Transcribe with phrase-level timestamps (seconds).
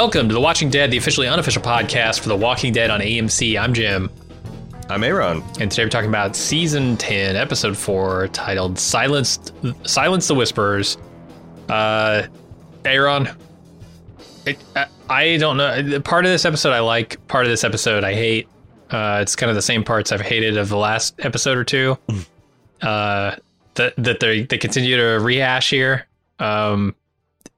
[0.00, 3.60] Welcome to The Watching Dead, the officially unofficial podcast for The Walking Dead on AMC.
[3.60, 4.08] I'm Jim.
[4.88, 5.42] I'm Aaron.
[5.60, 9.52] And today we're talking about season 10, episode 4, titled Silence
[9.84, 10.96] Silence the Whispers.
[11.68, 12.22] Uh
[12.86, 13.28] Aaron,
[14.46, 16.00] it, I, I don't know.
[16.00, 18.48] Part of this episode I like, part of this episode I hate.
[18.90, 21.98] Uh, it's kind of the same parts I've hated of the last episode or two.
[22.80, 23.36] uh,
[23.74, 26.06] that that they they continue to rehash here.
[26.38, 26.94] Um,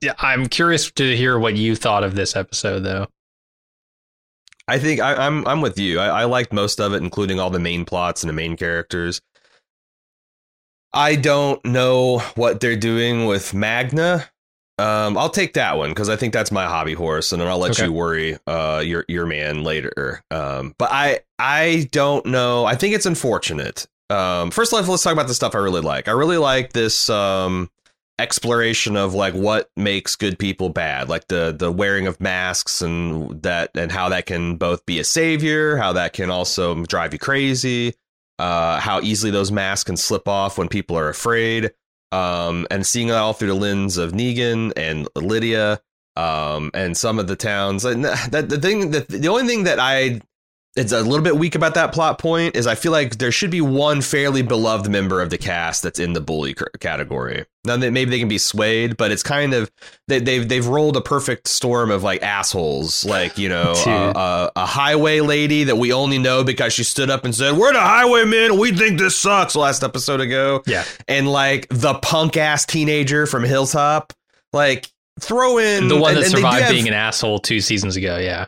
[0.02, 3.06] yeah, I'm curious to hear what you thought of this episode, though.
[4.66, 5.98] I think I, am I'm, I'm with you.
[5.98, 9.20] I, I liked most of it, including all the main plots and the main characters.
[10.92, 14.28] I don't know what they're doing with Magna.
[14.78, 17.58] Um, I'll take that one because I think that's my hobby horse, and then I'll
[17.58, 17.84] let okay.
[17.84, 20.22] you worry uh, your your man later.
[20.30, 22.64] Um, but I I don't know.
[22.64, 23.86] I think it's unfortunate.
[24.10, 26.08] Um, first, let's let's talk about the stuff I really like.
[26.08, 27.70] I really like this um,
[28.18, 33.42] exploration of like what makes good people bad like the the wearing of masks and
[33.42, 37.18] that and how that can both be a savior how that can also drive you
[37.18, 37.94] crazy
[38.38, 41.72] uh how easily those masks can slip off when people are afraid
[42.12, 45.80] um and seeing it all through the lens of Negan and Lydia
[46.16, 47.84] um and some of the towns.
[47.84, 50.20] And that the thing that the only thing that I
[50.74, 53.50] it's a little bit weak about that plot point is I feel like there should
[53.50, 57.44] be one fairly beloved member of the cast that's in the bully category.
[57.64, 59.70] Now that maybe they can be swayed, but it's kind of
[60.08, 64.50] they, they've they've rolled a perfect storm of like assholes, like you know uh, uh,
[64.56, 67.80] a highway lady that we only know because she stood up and said we're the
[67.80, 73.26] highwaymen, we think this sucks last episode ago, yeah, and like the punk ass teenager
[73.26, 74.14] from Hilltop,
[74.54, 74.90] like
[75.20, 78.46] throw in the one that and, survived being an asshole two seasons ago, yeah.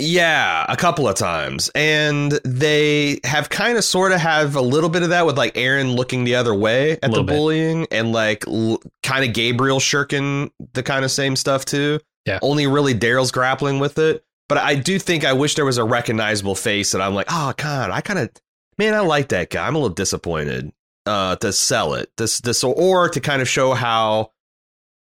[0.00, 1.70] Yeah, a couple of times.
[1.74, 5.56] And they have kind of sort of have a little bit of that with like
[5.56, 7.26] Aaron looking the other way at the bit.
[7.26, 11.98] bullying and like l- kind of Gabriel shirking the kind of same stuff too.
[12.26, 12.38] Yeah.
[12.42, 14.24] Only really Daryl's grappling with it.
[14.48, 17.52] But I do think I wish there was a recognizable face that I'm like, oh
[17.56, 18.30] god, I kind of
[18.78, 19.66] man, I like that guy.
[19.66, 20.72] I'm a little disappointed
[21.06, 22.10] uh to sell it.
[22.16, 24.30] This this or to kind of show how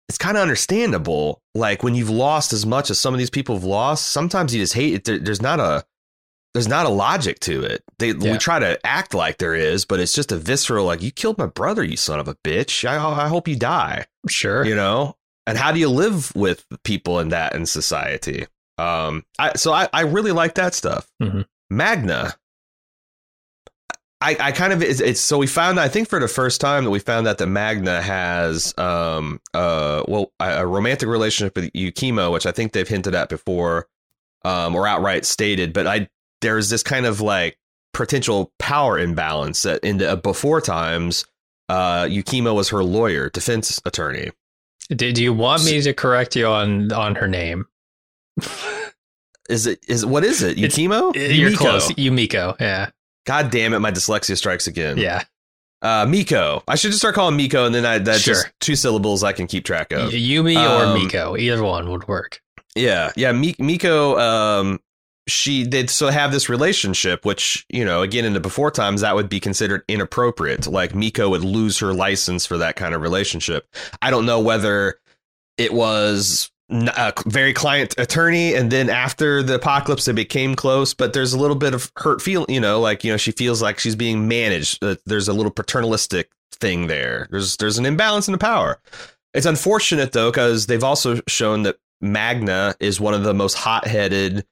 [0.09, 1.41] it's kind of understandable.
[1.53, 4.61] Like when you've lost as much as some of these people have lost, sometimes you
[4.61, 5.03] just hate it.
[5.05, 5.85] There, there's not a
[6.53, 7.83] there's not a logic to it.
[7.99, 8.31] They yeah.
[8.31, 11.37] we try to act like there is, but it's just a visceral like you killed
[11.37, 12.87] my brother, you son of a bitch.
[12.87, 14.05] I I hope you die.
[14.29, 15.17] Sure, you know.
[15.47, 18.47] And how do you live with people in that in society?
[18.77, 21.07] Um, I so I I really like that stuff.
[21.21, 21.41] Mm-hmm.
[21.69, 22.35] Magna,
[24.25, 26.83] I, I kind of it's, it's, so we found I think for the first time
[26.83, 32.31] that we found that the Magna has um uh well a, romantic relationship with Yukimo,
[32.31, 33.87] which I think they've hinted at before,
[34.43, 35.73] um or outright stated.
[35.73, 36.09] But I
[36.41, 37.59] there's this kind of like
[37.93, 41.25] potential power imbalance that in the before times,
[41.69, 44.31] uh Yukimo was her lawyer, defense attorney.
[44.89, 47.65] Did you want me to correct you on on her name?
[49.49, 50.57] is it is what is it?
[50.57, 51.13] Yukimo?
[51.13, 51.57] You're Yumiko.
[51.57, 51.91] close.
[51.91, 52.59] Yumiko.
[52.59, 52.89] Yeah.
[53.25, 54.97] God damn it, my dyslexia strikes again.
[54.97, 55.23] Yeah.
[55.81, 56.63] Uh, Miko.
[56.67, 58.33] I should just start calling Miko, and then I, that's sure.
[58.33, 60.11] just two syllables I can keep track of.
[60.11, 62.41] Yumi um, or Miko, either one would work.
[62.75, 63.31] Yeah, yeah.
[63.31, 64.79] Miko, um,
[65.27, 69.15] she did so have this relationship, which you know, again in the before times, that
[69.15, 70.67] would be considered inappropriate.
[70.67, 73.67] Like Miko would lose her license for that kind of relationship.
[74.01, 74.95] I don't know whether
[75.57, 81.13] it was a very client attorney and then after the apocalypse they became close but
[81.13, 83.77] there's a little bit of hurt feel you know like you know she feels like
[83.77, 87.27] she's being managed uh, there's a little paternalistic thing there.
[87.29, 88.79] There's there's an imbalance in the power.
[89.33, 94.45] It's unfortunate though because they've also shown that magna is one of the most hot-headed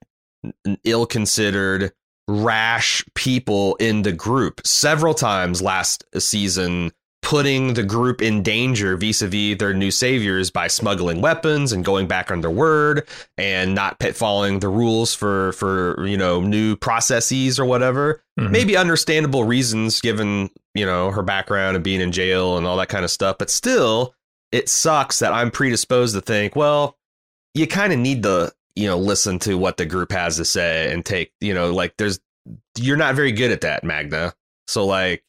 [0.84, 1.94] ill-considered
[2.28, 4.66] rash people in the group.
[4.66, 6.92] Several times last season
[7.24, 12.30] putting the group in danger vis-a-vis their new saviors by smuggling weapons and going back
[12.30, 17.58] on their word and not pit following the rules for for you know new processes
[17.60, 18.50] or whatever Mhm.
[18.52, 22.90] maybe understandable reasons given you know her background and being in jail and all that
[22.90, 24.14] kind of stuff but still
[24.52, 26.98] it sucks that i'm predisposed to think well
[27.56, 30.92] you kind of need to you know listen to what the group has to say
[30.92, 32.20] and take you know like there's
[32.78, 34.34] you're not very good at that magna
[34.68, 35.24] so like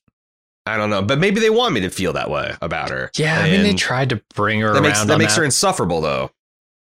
[0.66, 3.38] i don't know but maybe they want me to feel that way about her Yeah,
[3.40, 4.82] I mean they tried to bring her that around.
[4.82, 5.40] makes that makes that.
[5.40, 6.30] her insufferable though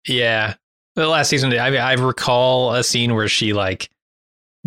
[0.08, 0.56] Yeah.
[0.96, 3.90] The last season, I mean, I recall a scene where she like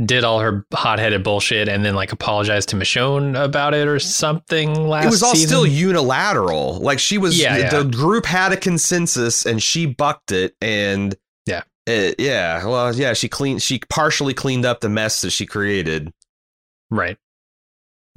[0.04, 4.74] did all her hot-headed bullshit and then like apologized to Michonne about it or something
[4.88, 5.48] last it was all season.
[5.48, 7.70] still unilateral like she was Yeah, yeah.
[7.70, 11.16] the group had a consensus and she bucked it and
[11.46, 11.62] Yeah.
[11.86, 16.12] it, yeah well yeah she cleaned she partially cleaned up the mess that she created
[16.90, 17.16] right.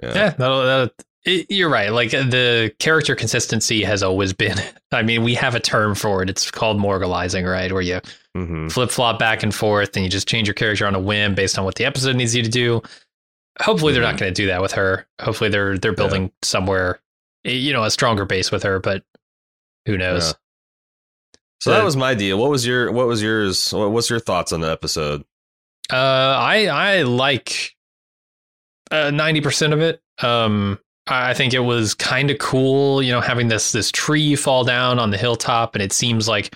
[0.01, 0.93] Yeah, Yeah, that'll, that
[1.25, 1.91] it, you're right.
[1.91, 4.57] Like uh, the character consistency has always been.
[4.91, 6.29] I mean, we have a term for it.
[6.29, 7.71] It's called morgalizing, right?
[7.71, 8.01] Where you
[8.35, 11.35] hmm flip flop back and forth and you just change your character on a whim
[11.35, 12.81] based on what the episode needs you to do.
[13.61, 14.19] Hopefully they're not Mhm.
[14.19, 15.05] going to do that with her.
[15.21, 17.01] Hopefully they're they're building somewhere
[17.45, 19.03] eh, you know a stronger base with her, but
[19.85, 20.27] who knows.
[20.27, 20.33] Yeah.
[21.59, 24.61] so that was my deal what was your what was yours what's your thoughts on
[24.61, 25.23] the episode
[25.91, 27.75] Uh I I like
[28.91, 30.01] uh 90% of it.
[30.21, 34.35] Um I I think it was kind of cool, you know, having this this tree
[34.35, 36.55] fall down on the hilltop and it seems like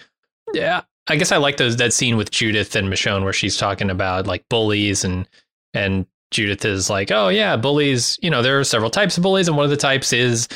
[0.54, 3.90] yeah, I guess I like those that scene with Judith and Michonne where she's talking
[3.90, 5.28] about like bullies and
[5.74, 9.48] and Judith is like, "Oh yeah, bullies, you know, there are several types of bullies
[9.48, 10.48] and one of the types is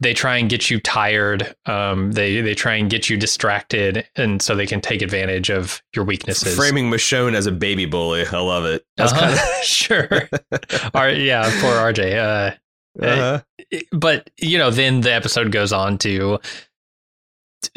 [0.00, 1.54] they try and get you tired.
[1.66, 5.82] Um they they try and get you distracted and so they can take advantage of
[5.94, 9.36] your weaknesses." framing michonne as a baby bully i love it that's Uh-huh.
[9.36, 10.28] kind sure.
[10.94, 12.16] R- yeah, poor RJ.
[12.18, 12.54] Uh,
[13.00, 13.40] of uh
[13.92, 16.38] but you know, then the episode goes on to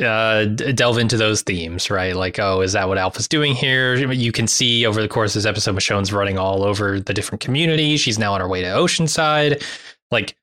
[0.04, 2.16] uh, delve into those themes, right?
[2.16, 3.96] Like, oh, is that what Alpha's doing here?
[4.12, 7.40] You can see over the course of this episode, Michonne's running all over the different
[7.42, 8.02] communities.
[8.02, 9.64] She's now on her way to Oceanside.
[10.12, 10.37] Like, it-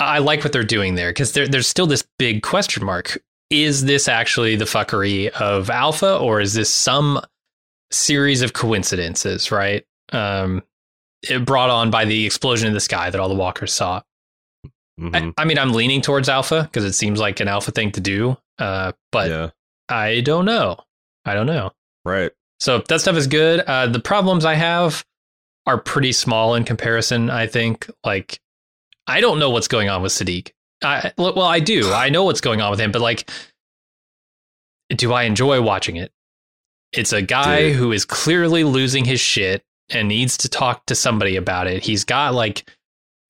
[0.00, 3.22] I like what they're doing there because there, there's still this big question mark.
[3.50, 7.20] Is this actually the fuckery of Alpha, or is this some
[7.90, 9.84] series of coincidences, right?
[10.12, 10.62] Um,
[11.28, 14.02] it brought on by the explosion in the sky that all the walkers saw.
[14.98, 15.34] mhm.
[15.36, 18.00] I, I mean, I'm leaning towards alpha because it seems like an alpha thing to
[18.00, 18.36] do.
[18.58, 19.50] Uh, but yeah
[19.88, 20.78] I don't know.
[21.24, 21.72] I don't know.
[22.04, 22.30] right
[22.60, 23.60] So that stuff is good.
[23.60, 25.04] Uh, the problems I have
[25.66, 27.28] are pretty small in comparison.
[27.28, 27.90] I think.
[28.04, 28.40] Like,
[29.06, 30.52] I don't know what's going on with Siddiq.
[30.82, 31.92] I well, I do.
[31.92, 33.30] I know what's going on with him, but like,
[34.88, 36.12] do I enjoy watching it?
[36.92, 37.76] It's a guy Dude.
[37.76, 41.82] who is clearly losing his shit and needs to talk to somebody about it.
[41.84, 42.68] He's got like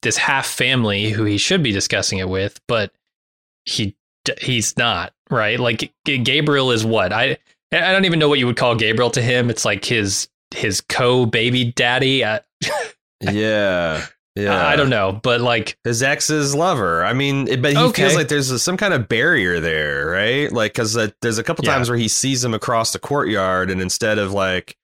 [0.02, 2.92] this half family who he should be discussing it with, but
[3.64, 3.96] he
[4.40, 5.58] he's not right.
[5.58, 7.36] Like Gabriel is what I
[7.72, 9.50] I don't even know what you would call Gabriel to him.
[9.50, 12.24] It's like his his co baby daddy.
[12.24, 12.40] I,
[13.20, 14.06] yeah
[14.42, 17.04] yeah I don't know, but like his ex's lover.
[17.04, 18.02] I mean, but he Okay.
[18.02, 20.50] feels like there's a, some kind of barrier there, right?
[20.52, 21.74] Like, because uh, there's a couple Yeah.
[21.74, 24.76] times where he sees him across the courtyard, and instead of like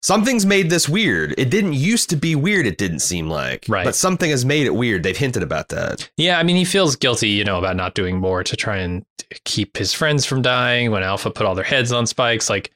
[0.00, 1.34] something's made this weird.
[1.36, 2.66] It didn't used to be weird.
[2.66, 3.84] It didn't seem like, Right.
[3.84, 5.02] But something has made it weird.
[5.02, 6.08] They've hinted about that.
[6.16, 9.04] Yeah, I mean, he feels guilty, you know, about not doing more to try and
[9.44, 12.48] keep his friends from dying when Alpha put all their heads on spikes.
[12.48, 12.70] Like,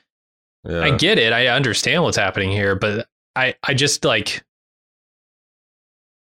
[0.68, 0.80] Yeah.
[0.82, 1.32] I get it.
[1.32, 4.42] I understand what's happening here, but I, I just like,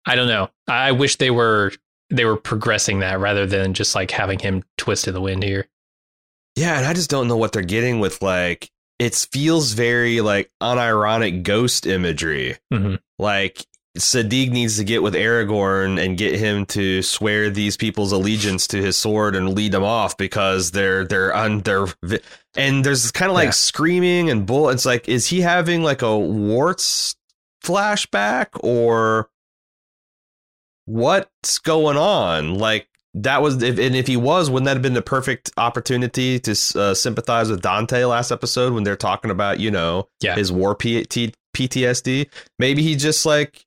[0.09, 0.49] I don't know.
[0.67, 1.71] I wish they were
[2.09, 5.67] they were progressing that rather than just like having him twist in the wind here.
[6.55, 10.51] Yeah, and I just don't know what they're getting with like it feels very like
[10.61, 12.57] unironic ghost imagery.
[12.73, 12.99] Mhm.
[13.19, 13.65] Like
[13.97, 18.77] Siddiq needs to get with Aragorn and get him to swear these people's allegiance to
[18.81, 22.19] his sword and lead them off because they're they're un they're vi-
[22.55, 23.51] and there's kind of like Yeah.
[23.51, 24.69] screaming and bull.
[24.69, 27.15] It's like is he having like a warts
[27.63, 29.29] flashback or
[30.89, 32.55] what's going on?
[32.55, 36.39] Like that was if and if he was, wouldn't that have been the perfect opportunity
[36.39, 40.35] to uh, sympathize with Dante last episode when they're talking about you know Yeah.
[40.35, 42.27] his war P- T- PTSD?
[42.57, 43.65] Maybe he just like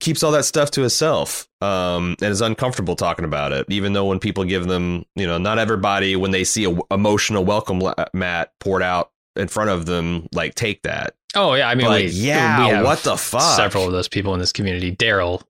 [0.00, 4.06] keeps all that stuff to himself um, and is uncomfortable talking about it, even though
[4.06, 7.80] when people give them, you know, not everybody when they see a w- emotional welcome
[7.80, 11.14] la- mat poured out in front of them, like take that.
[11.36, 13.56] Oh yeah, I mean, Like, yeah, what the fuck?
[13.56, 15.42] Several of those people in this community, Daryl.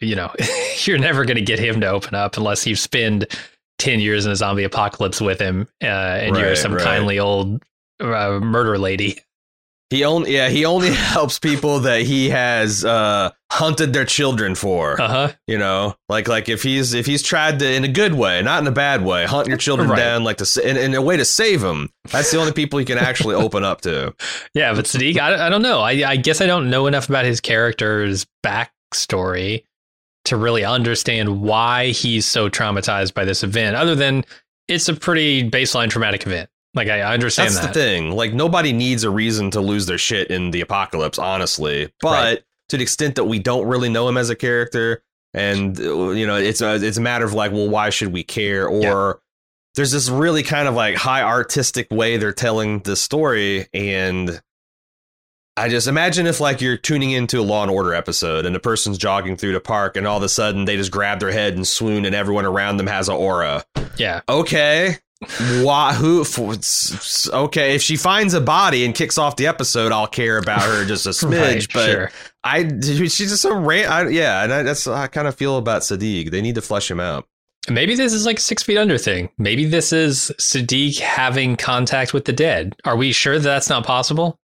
[0.00, 0.32] You know,
[0.84, 3.26] you're never going to get him to open up unless you spend
[3.78, 6.84] ten years in a zombie apocalypse with him, uh, and you're some right.
[6.84, 7.62] kindly old
[8.00, 9.20] uh, murder lady.
[9.90, 15.00] He only yeah, he only helps people that he has uh hunted their children for.
[15.00, 15.32] Uh huh.
[15.46, 18.60] You know, like like if he's if he's tried to in a good way, not
[18.60, 19.96] in a bad way, hunt your children Right.
[19.96, 21.92] down like to in, in a way to save them.
[22.10, 24.12] That's the only people you can actually open up to.
[24.54, 25.78] Yeah, but Siddiq, I, I don't know.
[25.80, 29.62] I, I guess I don't know enough about his character's backstory
[30.26, 34.24] to really understand why he's so traumatized by this event, other than
[34.68, 36.50] it's a pretty baseline traumatic event.
[36.74, 37.74] Like, I, understand That's that.
[37.74, 38.10] the thing.
[38.12, 41.90] Like nobody needs a reason to lose their shit in the apocalypse, honestly.
[42.02, 42.42] But Right.
[42.68, 45.02] to the extent that we don't really know him as a character,
[45.32, 48.66] and you know, it's a it's a matter of like, well, why should we care?
[48.68, 49.12] Or Yeah.
[49.76, 54.42] there's this really kind of like high artistic way they're telling the story, and
[55.58, 58.60] I just imagine if like you're tuning into a Law and Order episode, and a
[58.60, 61.54] person's jogging through the park, and all of a sudden they just grab their head
[61.54, 63.64] and swoon, and everyone around them has an aura
[63.96, 64.20] Yeah.
[64.28, 64.96] okay
[65.62, 69.46] why who for, s- s- okay if she finds a body and kicks off the
[69.46, 72.10] episode i'll care about her just a smidge Right, but sure.
[72.44, 75.56] i she's just so ran I, yeah and I, that's how i kind of feel
[75.56, 77.26] about siddiq they need to flesh him out
[77.68, 79.28] Maybe this is like a six feet under thing.
[79.38, 82.76] Maybe this is Siddiq having contact with the dead.
[82.84, 84.38] Are we sure that that's not possible?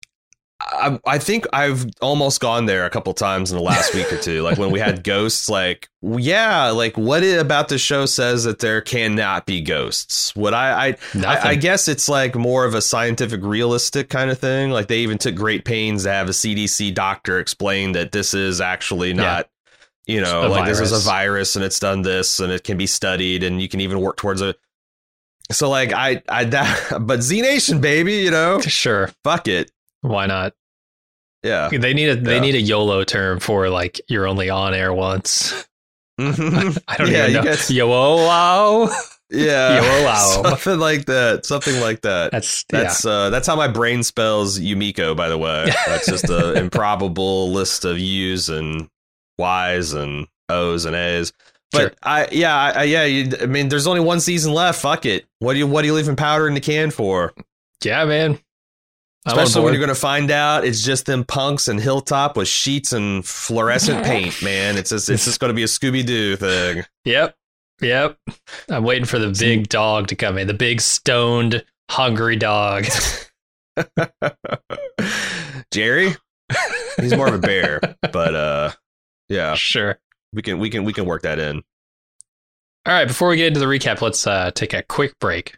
[0.74, 4.18] I, I think I've almost gone there a couple times in the last week or
[4.18, 4.42] two.
[4.42, 8.60] Like when we had ghosts, like yeah, like what it about the show says that
[8.60, 10.36] there cannot be ghosts.
[10.36, 14.40] What I I, I I guess it's like more of a scientific, realistic kind of
[14.40, 14.72] thing.
[14.72, 18.62] Like they even took great pains to have a CDC doctor explain that this is
[18.62, 19.50] actually not.
[20.08, 21.06] You know, A like this is a virus.
[21.06, 24.18] virus and it's done this and it can be studied and you can even work
[24.18, 24.60] towards it.
[25.52, 29.10] So like I I that but Z Nation baby, you know, Sure.
[29.24, 30.54] fuck it, Why not?
[31.44, 31.70] yeah.
[31.70, 32.42] They need a they Yeah.
[32.42, 35.68] need a YOLO term for like you're only on air once.
[36.20, 36.78] Mhm.
[36.88, 37.44] I don't Yeah, even know.
[37.44, 38.90] guys- YOLO.
[39.34, 40.44] Yeah, YOLO.
[40.44, 41.46] something like that.
[41.46, 42.32] Something like that.
[42.34, 45.16] That's That's uh, that's how my brain spells Yumiko.
[45.16, 48.90] By the way, that's just an improbable list of U's and
[49.38, 51.32] Y's and O's and A's.
[51.72, 51.92] But Sure.
[52.04, 53.04] I, yeah, I, I- yeah.
[53.06, 54.82] You, I mean, there's only one season left.
[54.82, 55.26] Fuck it.
[55.40, 57.34] What do you, what are you leaving powder in the can for?
[57.86, 58.38] yeah, man.
[59.26, 62.36] I'm on Especially when you're going to find out it's just them punks and Hilltop
[62.38, 64.42] with sheets and fluorescent paint.
[64.42, 66.84] Man, it's just, it's just going to be a Scooby Doo thing.
[67.06, 67.36] Yep.
[67.82, 68.18] Yep.
[68.70, 70.48] I'm waiting for the big dog to come in.
[70.48, 72.86] The big stoned, hungry dog.
[75.72, 76.16] Jerry,
[77.00, 77.80] he's more of a bear,
[78.12, 78.72] but uh,
[79.30, 80.00] yeah, sure.
[80.34, 81.64] we can we can we can work that in.
[82.86, 83.08] All right.
[83.08, 85.58] Before we get into the recap, let's uh, take a quick break.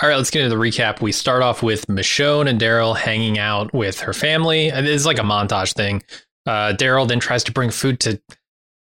[0.00, 1.00] All right, let's get into the recap.
[1.00, 4.68] We start off with Michonne and Daryl hanging out with her family.
[4.68, 6.02] It's like a montage thing.
[6.46, 8.20] Uh, Daryl then tries to bring food to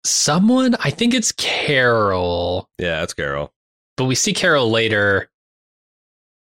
[0.05, 0.75] someone.
[0.81, 3.52] I think it's Carol, Yeah, that's Carol.
[3.97, 5.31] but we see Carol later.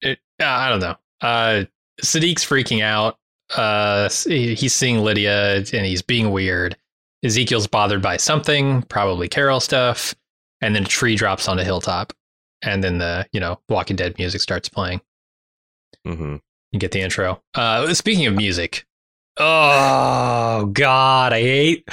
[0.02, 0.96] It, uh, I don't know.
[1.20, 1.64] Uh,
[2.02, 3.16] Siddiq's freaking out.
[3.56, 6.76] Uh, he's seeing Lydia and he's being weird.
[7.24, 10.14] Ezekiel's bothered by something, probably Carol stuff.
[10.60, 12.12] And then a tree drops on a hilltop.
[12.62, 15.00] And then the, you know, Walking Dead music starts playing.
[16.04, 16.36] hmm
[16.72, 17.40] You get the intro.
[17.54, 18.84] Uh, speaking of music,
[19.38, 21.88] oh god, I hate.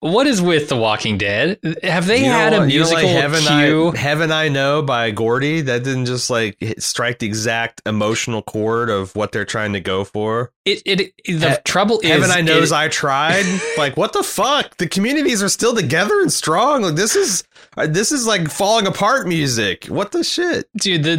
[0.00, 1.58] What is with The Walking Dead?
[1.82, 3.88] Have they you had know, a you know, musical like Heaven cue?
[3.92, 5.64] I, Heaven I Know by Gordi?
[5.64, 10.04] That didn't just like strike the exact emotional chord of what they're trying to go
[10.04, 10.52] for.
[10.64, 13.44] It, it, the He- trouble is, Heaven I Knows it- I Tried.
[13.76, 14.76] like what the fuck?
[14.76, 16.82] The communities are still together and strong.
[16.82, 17.42] Like this is
[17.86, 19.86] this is like falling apart music.
[19.86, 20.68] What the shit?
[20.80, 21.02] dude.
[21.04, 21.16] The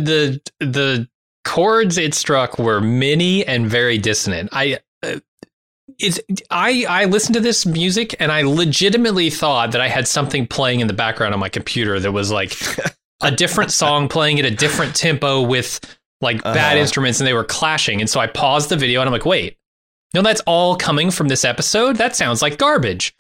[0.60, 1.10] the the
[1.46, 4.50] chords it struck were many and very dissonant.
[4.52, 4.80] I.
[5.04, 5.20] Uh,
[6.02, 10.48] it's I I listened to this music and I legitimately thought that I had something
[10.48, 12.54] playing in the background on my computer that was like
[13.22, 15.80] a different song playing at a different tempo with
[16.22, 16.78] like bad Uh-huh.
[16.78, 18.00] instruments and they were clashing.
[18.00, 19.58] And so I paused the video and I'm like, wait,
[20.14, 21.98] no, that's all coming from this episode?
[21.98, 23.14] That sounds like garbage.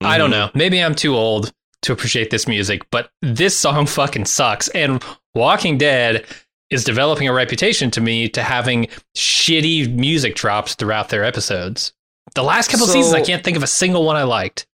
[0.00, 0.32] I don't Mhm.
[0.32, 0.50] know.
[0.54, 4.68] Maybe I'm too old to appreciate this music, but this song fucking sucks.
[4.68, 5.02] And
[5.34, 6.24] Walking Dead
[6.70, 11.92] is developing a reputation to me to having shitty music drops throughout their episodes.
[12.34, 14.66] The last couple So- seasons, I can't think of a single one I liked.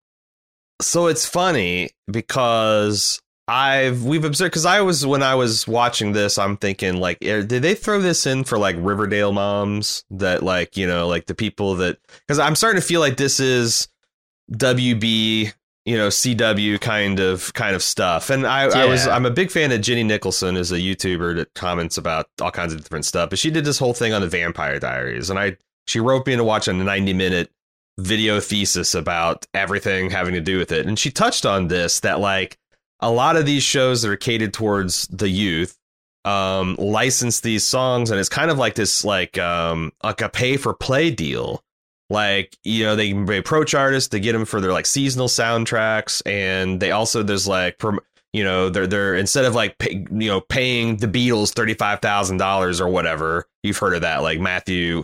[0.80, 6.38] So it's funny because I've we've observed because I was when I was watching this,
[6.38, 10.76] I'm thinking like, eh, did they throw this in for like Riverdale moms that like
[10.76, 13.86] you know like the people that because I'm starting to feel like this is
[14.52, 15.52] WB
[15.84, 19.14] you know CW kind of kind of stuff, and I, I was Yeah.
[19.14, 22.72] I'm a big fan of Jenny Nicholson as a YouTuber that comments about all kinds
[22.72, 25.56] of different stuff, but she did this whole thing on the Vampire Diaries, and I
[25.86, 27.50] she wrote me into watching a 90 minute
[27.98, 32.20] video thesis about everything having to do with it, and she touched on this that
[32.20, 32.58] like
[33.00, 35.76] a lot of these shows that are catered towards the youth
[36.24, 40.56] um license these songs and it's kind of like this like um like a pay
[40.56, 41.64] for play deal
[42.12, 46.78] like you know they, approach artists to get them for their like seasonal soundtracks and
[46.78, 47.98] they also there's like prom-
[48.32, 52.88] you know they're they're instead of like pay, you know paying the Beatles $35,000 or
[52.88, 55.02] whatever you've heard of that like Matthew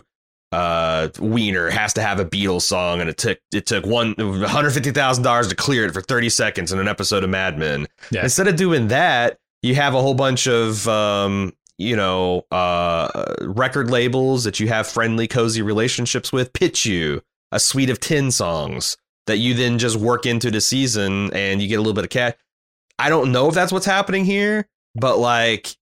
[0.51, 5.55] uh Weiner has to have a Beatles song and it took it took $150,000 to
[5.55, 8.23] clear it for 30 seconds in an episode of Mad Men Yeah.
[8.23, 13.89] instead of doing that you have a whole bunch of um you know uh record
[13.89, 17.21] labels that you have friendly cozy relationships with pitch you
[17.51, 21.67] a suite of 10 songs that you then just work into the season and you
[21.67, 22.33] get a little bit of cash
[22.99, 25.75] i don't know if that's what's happening here but like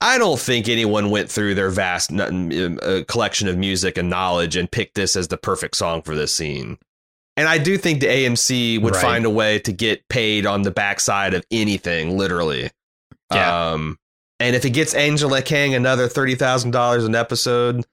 [0.00, 4.56] i don't think anyone went through their vast n- uh, collection of music and knowledge
[4.56, 6.78] and picked this as the perfect song for this scene
[7.34, 9.00] and I do think the AMC would Right.
[9.02, 12.70] find a way to get paid on the backside of anything, literally.
[13.32, 13.70] Yeah.
[13.70, 13.98] Um,
[14.42, 17.84] and if it gets Angela Kang another thirty thousand dollars an episode,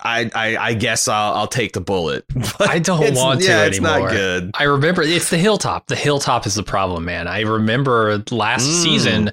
[0.00, 2.24] I, I I guess I'll I'll take the bullet.
[2.58, 3.68] But I don't want to yeah, anymore.
[3.68, 4.50] It's not good.
[4.54, 5.86] I remember it's the hilltop.
[5.88, 7.26] The hilltop is the problem, man.
[7.26, 8.82] I remember last Mm.
[8.82, 9.32] season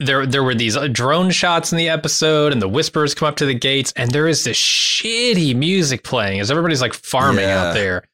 [0.00, 3.36] there there were these uh, drone shots in the episode and the whispers come up
[3.36, 7.70] to the gates and there is this shitty music playing as everybody's like farming Yeah.
[7.70, 8.04] out there.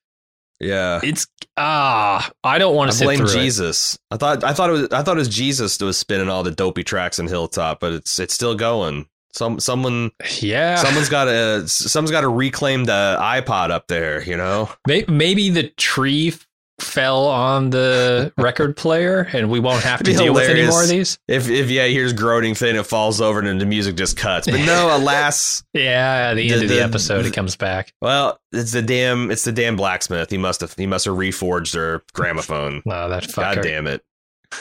[0.60, 1.00] Yeah.
[1.02, 3.32] It's ah, I don't want to blame through it.
[3.32, 3.98] Jesus.
[4.10, 6.42] I thought I thought it was I thought it was Jesus that was spinning all
[6.42, 9.06] the dopey tracks in Hilltop, but it's it's still going.
[9.32, 10.76] Some someone Yeah.
[10.76, 14.22] someone's got to someone's got to reclaim the iPod up there.
[14.22, 14.70] You know.
[14.86, 16.34] May- Maybe the tree
[16.80, 20.88] fell on the record player and we won't have to deal with any more of
[20.88, 21.18] these.
[21.28, 24.46] If if yeah, here's groaning thing, it falls over and then the music just cuts.
[24.50, 27.92] But no, alas, Yeah, at the end The- of the the- episode, it comes back.
[28.02, 30.30] well, it's the damn it's the damn blacksmith.
[30.30, 32.82] He must have he must have reforged their gramophone.
[32.86, 33.54] Oh, that fucker.
[33.56, 34.02] God damn it.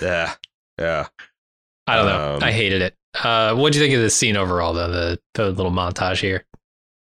[0.02, 0.34] Yeah.
[0.80, 1.08] Yeah.
[1.88, 2.36] I don't know.
[2.36, 2.96] Um, I hated it.
[3.22, 4.90] Uh, what do you think of this scene overall, though?
[4.90, 6.46] The the little montage here.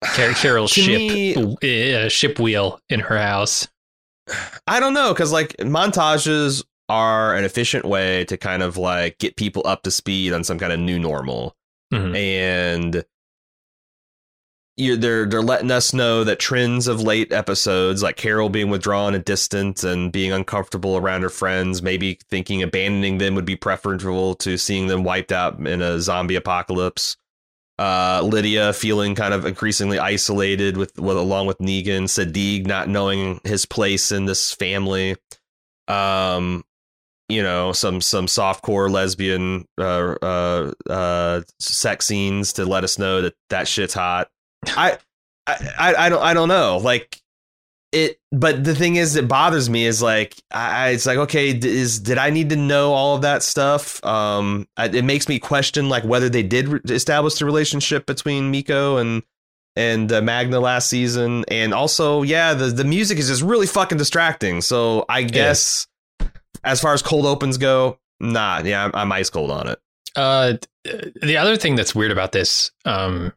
[0.04, 3.68] Car- Carol's ship me- uh, ship wheel in her house.
[4.68, 9.36] I don't know because like montages are an efficient way to kind of like get
[9.38, 11.56] people up to speed on some kind of new normal,
[11.94, 12.16] Mhm.
[12.16, 13.06] and
[14.78, 19.14] you're, they're they're letting us know that trends of late episodes, like Carol being withdrawn
[19.14, 24.34] and distant and being uncomfortable around her friends, maybe thinking abandoning them would be preferable
[24.36, 27.18] to seeing them wiped out in a zombie apocalypse.
[27.82, 33.42] Uh, Lydia feeling kind of increasingly isolated with, with along with Negan, Siddiq not knowing
[33.44, 35.16] his place in this family.
[35.88, 36.64] Um,
[37.28, 43.24] you know, some some softcore lesbian uh, uh, uh, sex scenes to let us know
[43.24, 44.30] that that shit's hot.
[44.68, 45.00] I,
[45.48, 47.20] I I I don't I don't know like
[47.92, 52.00] it but the thing is that bothers me is like I, it's like okay is
[52.00, 54.04] did I need to know all of that stuff?
[54.06, 58.98] Um it makes me question like whether they did re- establish the relationship between Miko
[58.98, 59.24] and
[59.76, 61.44] and uh, Magna last season.
[61.50, 64.62] And also yeah the the music is just really fucking distracting.
[64.62, 65.88] So I guess
[66.64, 69.80] as far as cold opens go nah yeah I'm, I'm ice cold on it.
[70.16, 73.34] Uh, the other thing that's weird about this um,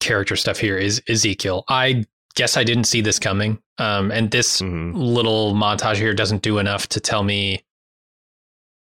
[0.00, 1.64] character stuff here is Ezekiel.
[1.68, 3.58] I guess I didn't see this coming.
[3.78, 4.92] Um, and this Mhm.
[4.94, 7.64] little montage here doesn't do enough to tell me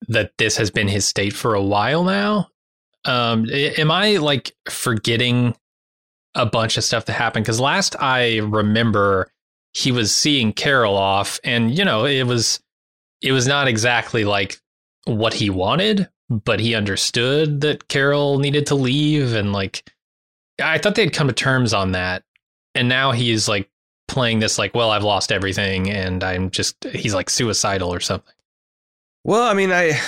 [0.07, 2.49] that this has been his state for a while now.
[3.05, 5.55] Um, am I like forgetting
[6.35, 7.45] a bunch of stuff that happened?
[7.45, 9.31] Because last I remember,
[9.73, 12.59] he was seeing Carol off, and you know, it was
[13.21, 14.59] it was not exactly like
[15.05, 19.89] what he wanted, but he understood that Carol needed to leave, and like
[20.61, 22.23] I thought they'd come to terms on that,
[22.75, 23.69] and now he's like
[24.07, 28.33] playing this like, well, I've lost everything, and I'm just he's like suicidal or something.
[29.23, 29.99] Well, I mean, I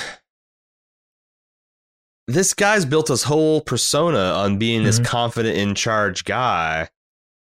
[2.27, 5.05] this guy's built his whole persona on being this Mhm.
[5.05, 6.89] confident in charge guy.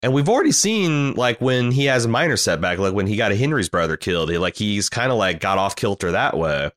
[0.02, 3.30] And we've already seen like when he has a minor setback, like when he got
[3.30, 6.70] a Henry's brother killed, he like he's kind of like got off kilter that way.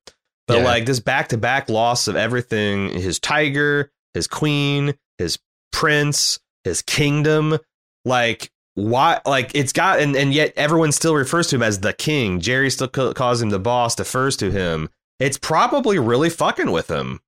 [0.48, 0.66] But Yeah.
[0.66, 5.40] like this back to back loss of everything, his tiger, his queen, his
[5.72, 7.58] prince, his kingdom,
[8.06, 11.94] like why like it's got and, and yet everyone still refers to him as the
[11.94, 12.40] king.
[12.40, 14.90] Jerry still ca- calls him the boss, defers to him
[15.20, 17.22] it's probably really fucking with him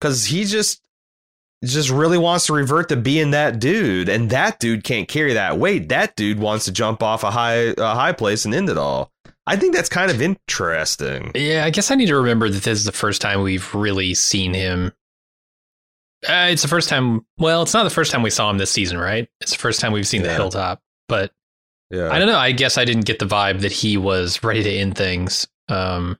[0.00, 0.80] because he just
[1.64, 5.58] just really wants to revert to being that dude, and that dude can't carry that
[5.58, 5.88] weight.
[5.88, 9.12] That dude wants to jump off a high a high place and end it all.
[9.46, 11.32] I think that's kind of interesting.
[11.34, 14.14] Yeah, I guess I need to remember that this is the first time we've really
[14.14, 14.92] seen him.
[16.26, 17.24] Uh, it's the first time.
[17.36, 19.28] Well, it's not the first time we saw him this season, right?
[19.40, 20.80] It's the first time we've seen the hilltop.
[21.08, 21.32] But
[21.90, 22.38] Yeah, I don't know.
[22.38, 25.46] I guess I didn't get the vibe that he was ready to end things.
[25.68, 26.18] Um,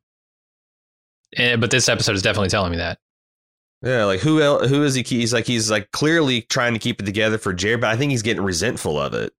[1.37, 2.99] and, but this episode is definitely telling me that.
[3.83, 5.03] Yeah, like who el who is he?
[5.03, 8.11] He's like he's like clearly trying to keep it together for Jared, but I think
[8.11, 9.33] he's getting resentful of it.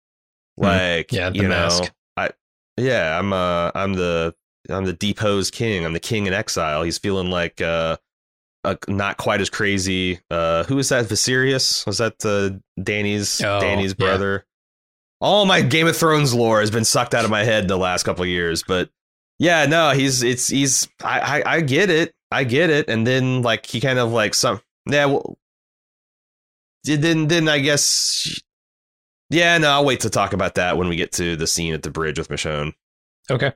[0.56, 0.64] Hmm.
[0.64, 1.92] Like, Yeah, the you know, mask.
[2.16, 2.30] I
[2.78, 4.34] yeah, I'm uh I'm the
[4.68, 5.84] I'm the deposed king.
[5.84, 6.82] I'm the king in exile.
[6.82, 7.96] He's feeling like uh,
[8.64, 10.20] uh not quite as crazy.
[10.30, 11.06] Uh, who is that?
[11.06, 11.86] Viserys?
[11.86, 14.06] Was that the Danny's Oh, Danny's yeah.
[14.06, 14.46] brother?
[15.20, 17.76] All my Game of Thrones lore has been sucked out of my head in the
[17.76, 18.88] last couple of years, but
[19.38, 23.42] yeah, no, he's it's he's I, I I get it, I get it, and then
[23.42, 25.36] like he kind of like some yeah, well,
[26.84, 28.40] then then I guess
[29.28, 31.82] yeah, no, I'll wait to talk about that when we get to the scene at
[31.82, 32.72] the bridge with Michonne.
[33.30, 33.52] Okay.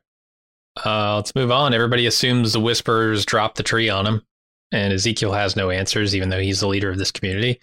[0.85, 1.73] Uh, let's move on.
[1.75, 4.23] Everybody assumes the whispers dropped the tree on him,
[4.73, 7.61] and Ezekiel has no answers, even though he's the leader of this community.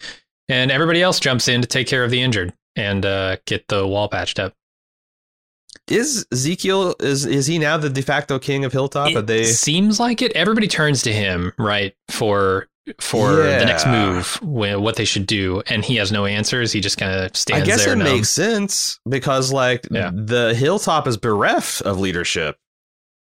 [0.50, 3.88] And everybody else jumps in to take care of the injured and uh, get the
[3.88, 4.54] wall patched up.
[5.88, 9.16] Is Ezekiel is is he now the de facto king of Hilltop?
[9.16, 10.32] Are It they seems like it.
[10.34, 12.68] Everybody turns to him, right, for
[13.00, 16.72] for the next move, what they should do, and he has no answers.
[16.72, 17.66] He just kind of stands.
[17.66, 17.74] There.
[17.74, 18.08] I guess it numb.
[18.08, 20.12] makes sense because like Yeah.
[20.14, 22.58] the Hilltop is bereft of leadership.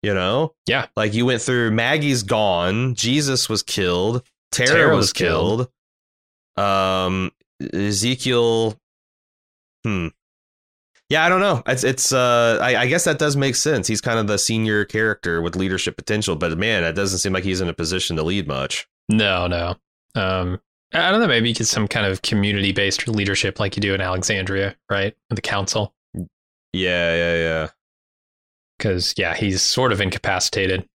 [0.03, 0.55] You know?
[0.67, 0.87] Yeah.
[0.97, 5.71] Like you went through Maggie's gone, Jesus was killed, Tara, Tara was, was killed.
[6.57, 6.67] killed.
[6.67, 7.33] Um
[7.73, 8.79] Ezekiel
[9.85, 10.09] Hmm.
[11.09, 11.63] Yeah, I don't know.
[11.67, 13.89] It's it's uh I, I guess that does make sense.
[13.89, 17.45] He's kind of the senior character with leadership potential, but man, it doesn't seem like
[17.45, 18.87] he's in a position to lead much.
[19.09, 19.77] No, no.
[20.15, 20.61] Um,
[20.95, 21.27] I I don't know.
[21.27, 25.17] Maybe get some kind of community based leadership like you do in Alexandria, right?
[25.29, 25.95] With the council.
[26.15, 27.69] Yeah, yeah, yeah.
[28.81, 30.89] Because yeah, he's sort of incapacitated.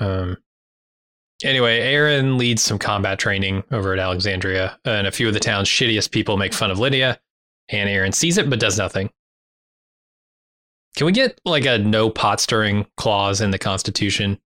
[0.00, 0.38] Um.
[1.44, 5.68] Anyway, Aaron leads some combat training over at Alexandria, and a few of the town's
[5.68, 7.20] shittiest people make fun of Lydia,
[7.68, 9.10] and Aaron sees it but does nothing.
[10.96, 14.38] Can we get like a no pot stirring clause in the Constitution?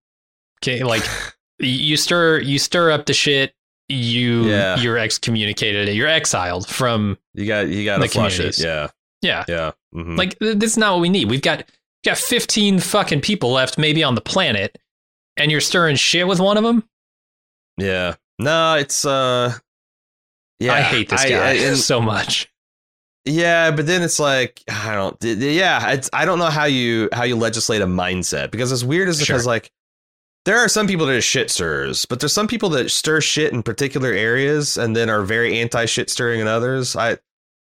[0.62, 1.03] Okay, like
[1.59, 3.55] you stir you stir up the shit,
[3.88, 4.77] you Yeah.
[4.79, 8.59] you're excommunicated, you're exiled from You got you got to The flush it.
[8.59, 8.88] Yeah.
[9.23, 9.45] yeah.
[9.49, 9.71] Yeah.
[9.95, 10.18] mhm.
[10.18, 11.31] Like th- this is not what we need.
[11.31, 11.64] We've got
[12.05, 14.79] got 15 fucking people left maybe on the planet
[15.37, 16.85] and you're stirring shit with one of them?
[17.79, 18.15] Yeah.
[18.38, 19.55] No, it's uh
[20.61, 20.75] yeah.
[20.75, 22.49] I hate this I- guy I- and- so much.
[23.25, 27.25] yeah, but then it's like I don't yeah, it's I don't know how you how
[27.25, 29.27] you legislate a mindset because as weird as Sure.
[29.37, 29.71] because like
[30.45, 33.53] there are some people that are shit stirrers, but there's some people that stir shit
[33.53, 36.97] in particular areas and then are very anti shit stirring in others.
[36.97, 37.19] I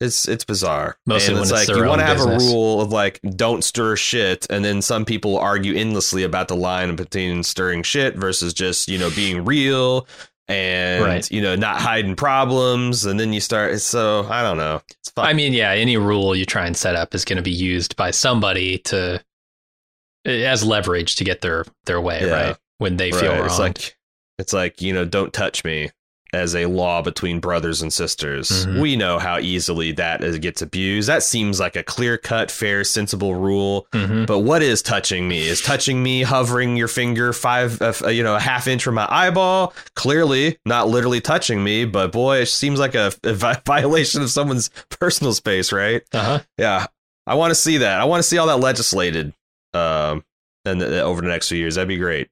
[0.01, 0.97] it's it's bizarre.
[1.05, 2.43] Mostly and when it's it's like you want to have business.
[2.43, 6.55] a rule of like don't stir shit, and then some people argue endlessly about the
[6.55, 10.07] line between stirring shit versus just you know being real
[10.47, 11.29] and Right.
[11.31, 13.79] you know not hiding problems, and then you start.
[13.81, 14.81] So I don't know.
[14.99, 15.25] It's fun.
[15.27, 17.95] I mean, yeah, any rule you try and set up is going to be used
[17.95, 19.21] by somebody to
[20.25, 22.47] eh, as leverage to get their their way, Yeah.
[22.47, 22.57] right?
[22.77, 23.45] When they feel Right, wrong.
[23.47, 23.97] It's like
[24.37, 25.91] it's like you know, don't touch me
[26.33, 28.65] as a law between brothers and sisters.
[28.65, 28.79] Mhm.
[28.81, 31.09] We know how easily that is, gets abused.
[31.09, 33.87] That seems like a clear cut, fair, sensible rule.
[33.93, 34.25] Mhm.
[34.27, 35.47] But what is touching me?
[35.47, 39.07] Is touching me hovering your finger five, uh, you know, a half inch from my
[39.09, 39.73] eyeball?
[39.95, 43.33] Clearly not literally touching me, but boy, it seems like a, a
[43.65, 46.01] violation of someone's personal space, right?
[46.13, 46.39] uh-huh.
[46.57, 46.87] Yeah,
[47.25, 47.99] I want to see that.
[47.99, 49.33] I want to see all that legislated,
[49.73, 50.23] um,
[50.65, 51.75] and uh, over the next few years.
[51.75, 52.27] That'd be great.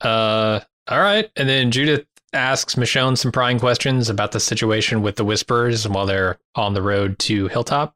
[0.00, 1.30] Uh, all right.
[1.36, 6.06] And then Judith asks Michonne some prying questions about the situation with the Whisperers while
[6.06, 7.94] they're on the road to Hilltop.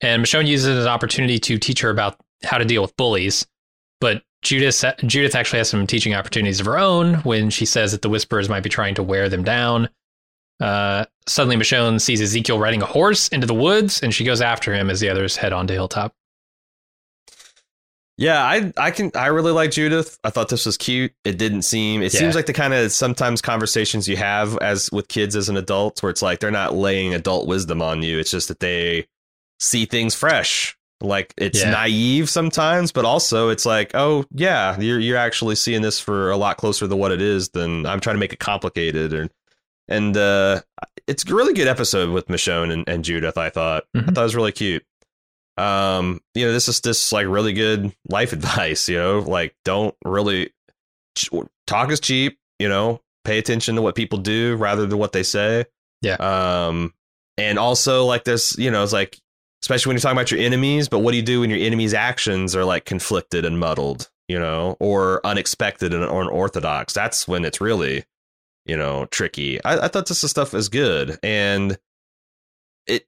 [0.00, 2.96] And Michonne uses it as an opportunity to teach her about how to deal with
[2.96, 3.46] bullies.
[4.00, 8.02] But Judith, Judith actually has some teaching opportunities of her own when she says that
[8.02, 9.90] the Whisperers might be trying to wear them down.
[10.58, 14.74] Uh, suddenly, Michonne sees Ezekiel riding a horse into the woods, and she goes after
[14.74, 16.14] him as the others head on to Hilltop.
[18.20, 20.18] Yeah, I I can I really like Judith.
[20.22, 21.12] I thought this was cute.
[21.24, 22.20] It didn't seem it Yeah.
[22.20, 26.02] seems like the kind of sometimes conversations you have as with kids as an adult
[26.02, 28.18] where it's like they're not laying adult wisdom on you.
[28.18, 29.06] It's just that they
[29.58, 30.76] see things fresh.
[31.00, 31.70] Like it's Yeah.
[31.70, 36.36] naive sometimes, but also it's like, oh yeah, you're you're actually seeing this for a
[36.36, 39.30] lot closer to what it is than I'm trying to make it complicated and
[39.88, 40.60] and uh
[41.06, 43.84] it's a really good episode with Michonne and, and Judith, I thought.
[43.94, 44.14] I Mhm.
[44.14, 44.84] thought it was really cute
[45.56, 49.94] um you know this is this like really good life advice you know like don't
[50.04, 50.50] really
[51.66, 52.38] talk is cheap.
[52.58, 55.64] You know, pay attention to what people do rather than what they say.
[56.02, 56.16] Yeah.
[56.16, 56.92] Um,
[57.38, 59.18] and also like this, you know, it's like
[59.62, 60.88] especially when you're talking about your enemies.
[60.88, 64.38] But what do you do when your enemies' actions are like conflicted and muddled, you
[64.38, 66.92] know, or unexpected and or unorthodox?
[66.92, 68.04] That's when it's really,
[68.66, 69.62] you know, tricky.
[69.64, 71.78] I, I thought this stuff is good, and
[72.86, 73.06] it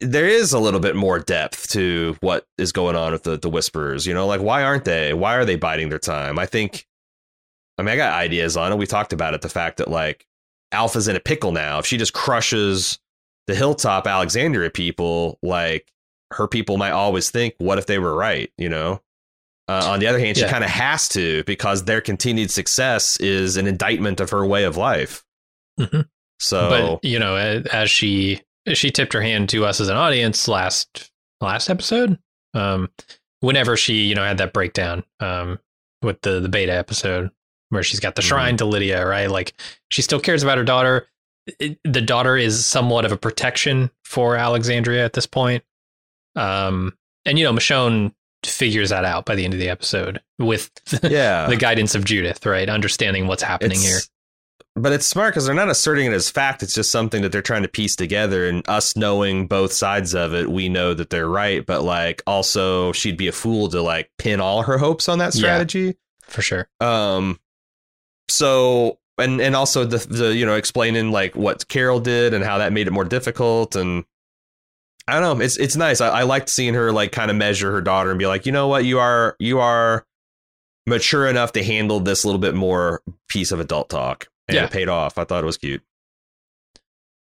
[0.00, 3.50] there is a little bit more depth to what is going on with the the
[3.50, 4.06] whispers.
[4.06, 5.12] You know, like why aren't they?
[5.14, 6.38] Why are they biding their time?
[6.38, 6.86] I think.
[7.78, 8.76] I mean, I got ideas on it.
[8.78, 9.40] We talked about it.
[9.40, 10.26] The fact that like
[10.72, 11.78] Alpha's in a pickle now.
[11.78, 12.98] If she just crushes
[13.46, 15.90] the hilltop Alexandria people, like
[16.32, 18.50] her people might always think, what if they were right?
[18.58, 19.02] You know?
[19.68, 20.50] Uh, on the other hand, she Yeah.
[20.50, 24.76] kind of has to because their continued success is an indictment of her way of
[24.76, 25.24] life.
[25.80, 26.08] Mhm.
[26.40, 26.68] So,
[27.00, 28.42] but you know, as she
[28.74, 32.18] she tipped her hand to us as an audience last last episode,
[32.54, 32.88] um,
[33.40, 35.58] whenever she you know had that breakdown, um,
[36.02, 37.30] with the the beta episode
[37.70, 38.26] where she's got the Mhm.
[38.26, 39.30] shrine to Lydia, right?
[39.30, 39.54] Like
[39.88, 41.08] she still cares about her daughter.
[41.58, 45.64] It- the daughter is somewhat of a protection for Alexandria at this point.
[46.36, 48.12] Um, and you know, Michonne
[48.44, 50.70] figures that out by the end of the episode with
[51.02, 51.46] yeah.
[51.46, 52.68] the guidance of Judith, right?
[52.68, 54.00] Understanding what's happening It's- here.
[54.74, 56.62] But it's smart because they're not asserting it as fact.
[56.62, 58.48] It's just something that they're trying to piece together.
[58.48, 61.64] And us knowing both sides of it, we know that they're right.
[61.64, 65.34] But like, also, she'd be a fool to like pin all her hopes on that
[65.34, 65.40] Yeah.
[65.40, 65.96] strategy.
[66.22, 66.68] For sure.
[66.80, 67.38] Um,
[68.28, 72.58] so and and also the the you know explaining like what Carol did and how
[72.58, 74.04] that made it more difficult and
[75.08, 75.44] I don't know.
[75.44, 76.00] It's it's nice.
[76.00, 78.52] I, I liked seeing her like kind of measure her daughter and be like, you
[78.52, 80.06] know what, you are you are
[80.86, 84.28] mature enough to handle this little bit more piece of adult talk.
[84.48, 84.64] And Yeah.
[84.64, 85.18] it paid off.
[85.18, 85.82] I thought it was cute.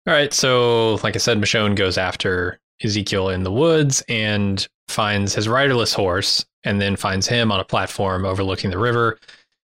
[0.08, 0.34] All right.
[0.34, 5.94] So, like I said, Michonne goes after Ezekiel in the woods and finds his riderless
[5.94, 9.18] horse and then finds him on a platform overlooking the river.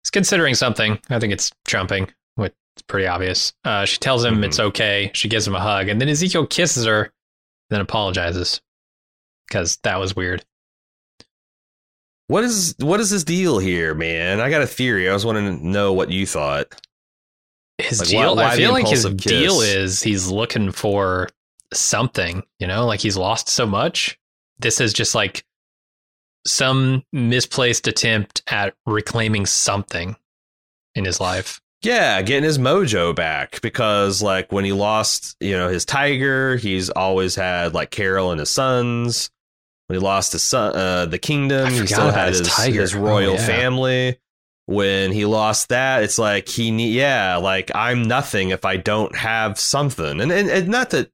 [0.03, 0.99] He's considering something.
[1.11, 3.53] I think it's jumping, which is pretty obvious.
[3.65, 4.45] Uh, she tells him Mhm.
[4.47, 5.11] it's okay.
[5.15, 5.89] She gives him a hug.
[5.89, 7.11] And then Ezekiel kisses her, and
[7.71, 8.61] then apologizes
[9.49, 10.45] because that was weird.
[12.29, 14.41] What is what is this deal here, man?
[14.41, 15.09] I got a theory.
[15.09, 16.75] I was wanting to know what you thought.
[17.79, 19.15] His Like, deal, why- why I feel like his kiss?
[19.15, 21.29] deal is he's looking for
[21.73, 24.19] something, you know, like he's lost so much.
[24.59, 25.45] This is just like
[26.47, 30.17] some misplaced attempt at reclaiming something
[30.95, 31.61] in his life.
[31.83, 36.89] Yeah, getting his mojo back because like when he lost, you know, his tiger, he's
[36.91, 39.31] always had like Carol and his sons.
[39.89, 43.33] When he lost his son, uh, the kingdom, he still had his his, his royal
[43.33, 43.47] Oh, yeah.
[43.47, 44.19] family.
[44.67, 49.15] When he lost that, it's like he need, yeah, like I'm nothing if I don't
[49.15, 51.11] have something, and and, and not that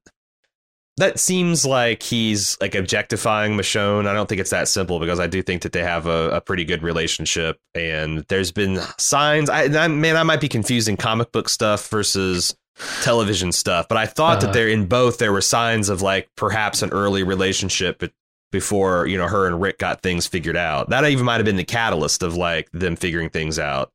[0.97, 4.07] that seems like he's like objectifying Michonne.
[4.07, 6.41] I don't think it's that simple because I do think that they have a, a
[6.41, 9.49] pretty good relationship, and there's been signs.
[9.49, 12.55] I, I man, I might be confusing comic book stuff versus
[13.01, 14.47] television stuff, but I thought Uh-huh.
[14.47, 18.03] that there in both there were signs of like perhaps an early relationship
[18.51, 20.89] before you know her and Rick got things figured out.
[20.89, 23.91] That even might have been the catalyst of like them figuring things out.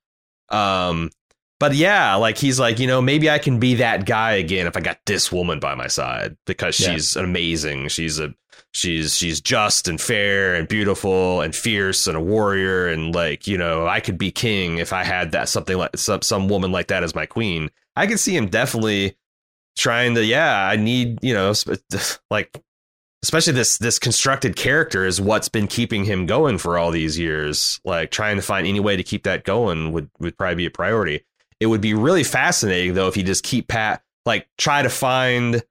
[0.49, 1.11] Um,
[1.59, 4.77] but yeah, like he's like, you know, maybe I can be that guy again if
[4.77, 6.92] I got this woman by my side because Yeah.
[6.92, 7.88] she's amazing.
[7.88, 8.35] She's a
[8.73, 13.57] she's she's just and fair and beautiful and fierce and a warrior and like, you
[13.57, 16.88] know, I could be king if I had that something like some some woman like
[16.88, 17.71] that as my queen.
[17.97, 19.16] I could see him definitely
[19.79, 21.55] trying to yeah, I need, you know,
[22.31, 22.55] like
[23.27, 27.81] especially this this constructed character is what's been keeping him going for all these years.
[27.85, 30.71] Like trying to find any way to keep that going would would probably be a
[30.71, 31.25] priority.
[31.59, 35.65] It would be really fascinating though if you just keep pat like try to find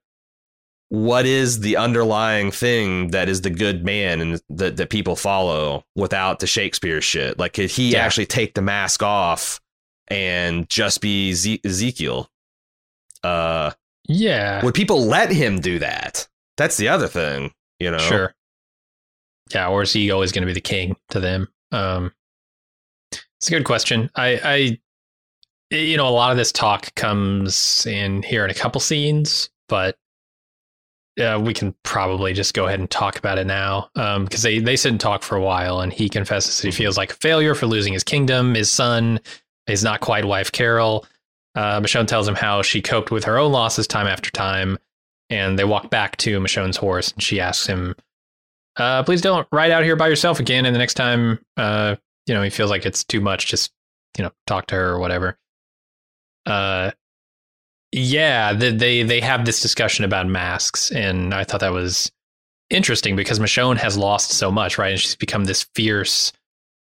[0.90, 5.84] what is the underlying thing that is the good man and that that people follow
[5.94, 7.38] without the Shakespeare shit.
[7.38, 8.04] Like could he Yeah.
[8.04, 9.60] actually take the mask off
[10.08, 12.30] and just be Ze- Ezekiel?
[13.24, 13.70] Uh
[14.08, 14.62] Yeah.
[14.64, 16.28] would people let him do that?
[16.56, 17.98] That's the other thing, you know.
[17.98, 18.34] Sure.
[19.54, 21.48] Yeah, or is he always going to be the king to them?
[21.70, 22.12] Um,
[23.12, 24.10] it's a good question.
[24.16, 24.78] I, I,
[25.70, 29.96] you know, a lot of this talk comes in here in a couple scenes, but
[31.20, 34.76] uh, we can probably just go ahead and talk about it now because they they
[34.76, 37.54] sit and talk for a while, and he confesses that he feels like a failure
[37.54, 39.20] for losing his kingdom, his son,
[39.66, 41.06] his not quite wife Carol.
[41.54, 44.78] Uh, Michonne tells him how she coped with her own losses time after time,
[45.30, 47.94] and they walk back to Michonne's horse, and she asks him,
[48.76, 52.34] uh, "Please don't ride out here by yourself again." And the next time, uh, you
[52.34, 53.72] know, he feels like it's too much, just
[54.16, 55.38] you know, talk to her or whatever.
[56.46, 56.92] Uh,
[57.92, 62.10] yeah, the, they they have this discussion about masks, and I thought that was
[62.70, 64.92] interesting because Michonne has lost so much, right?
[64.92, 66.32] And she's become this fierce.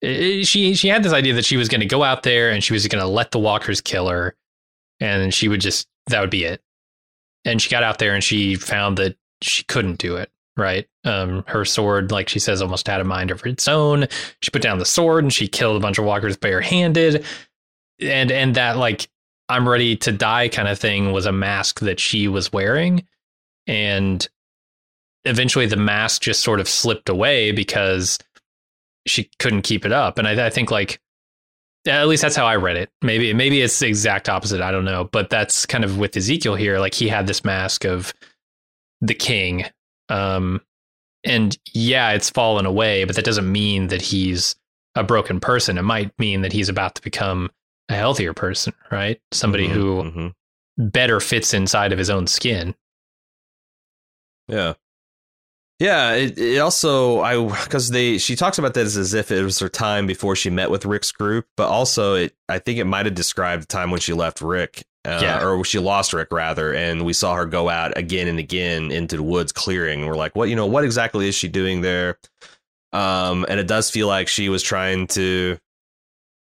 [0.03, 2.73] she she had this idea that she was going to go out there and she
[2.73, 4.35] was going to let the walkers kill her,
[5.01, 6.61] and she would just that would be it.
[7.45, 10.31] And she got out there and she found that she couldn't do it.
[10.57, 14.07] Right, um, her sword, like she says, almost had a mind of its own.
[14.41, 17.25] She put down the sword and she killed a bunch of walkers barehanded,
[17.99, 19.09] and and that like
[19.49, 23.05] I'm ready to die kind of thing was a mask that she was wearing,
[23.67, 24.29] and
[25.25, 28.21] eventually the mask just sort of slipped away because
[29.07, 30.19] she couldn't keep it up.
[30.19, 31.01] And I, I think like
[31.87, 32.91] at least that's how I read it.
[33.03, 34.61] Maybe maybe it's the exact opposite.
[34.61, 36.79] I don't know, but that's kind of with Ezekiel here.
[36.79, 38.15] Like he had this mask of
[39.01, 39.65] the king,
[40.09, 40.61] um,
[41.25, 44.57] and yeah, it's fallen away, but that doesn't mean that he's
[44.95, 45.77] a broken person.
[45.79, 47.51] It might mean that he's about to become
[47.89, 49.21] a healthier person, right?
[49.33, 50.35] Somebody Mhm, who mhm.
[50.79, 52.75] better fits inside of his own skin.
[54.49, 54.75] Yeah.
[55.85, 59.59] Yeah, it, it also I because they she talks about this as if it was
[59.59, 63.05] her time before she met with Rick's group, but also it I think it might
[63.05, 65.45] have described the time when she left Rick, uh, Yeah.
[65.45, 69.19] or she lost Rick rather, and we saw her go out again and again into
[69.19, 70.01] the woods clearing.
[70.01, 72.19] And we're like, what you know, what exactly is she doing there?
[72.95, 75.59] Um, and it does feel like she was trying to.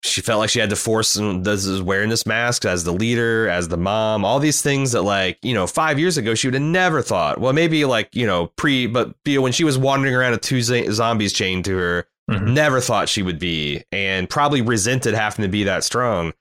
[0.03, 2.91] She felt like she had to force and this is wearing this mask as the
[2.91, 6.47] leader, as the mom, all these things that like, you know, five years ago she
[6.47, 7.39] would have never thought.
[7.39, 10.41] Well, maybe like, you know, pre but you know, when she was wandering around with
[10.41, 12.53] two zombies chained to her, Mhm.
[12.53, 16.33] never thought she would be and probably resented having to be that strong.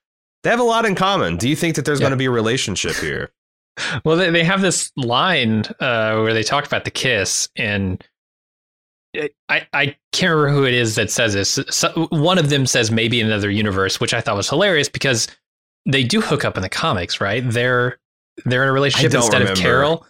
[0.42, 1.36] They have a lot in common.
[1.36, 2.04] Do you think that there's Yeah.
[2.04, 3.30] going to be a relationship here?
[4.04, 8.02] Well, they, they have this line uh, where they talk about the kiss, and
[9.48, 11.58] I, I can't remember who it is that says this.
[11.70, 15.26] So, one of them says maybe another universe, which I thought was hilarious because
[15.86, 17.42] they do hook up in the comics, right?
[17.44, 17.98] They're
[18.44, 19.56] they're in a relationship instead of.
[19.56, 20.06] Carol.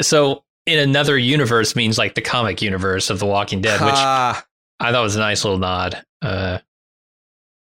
[0.00, 4.44] So in another universe means like the comic universe of The Walking Dead, which Ah,
[4.80, 6.02] I thought was a nice little nod.
[6.22, 6.58] Uh,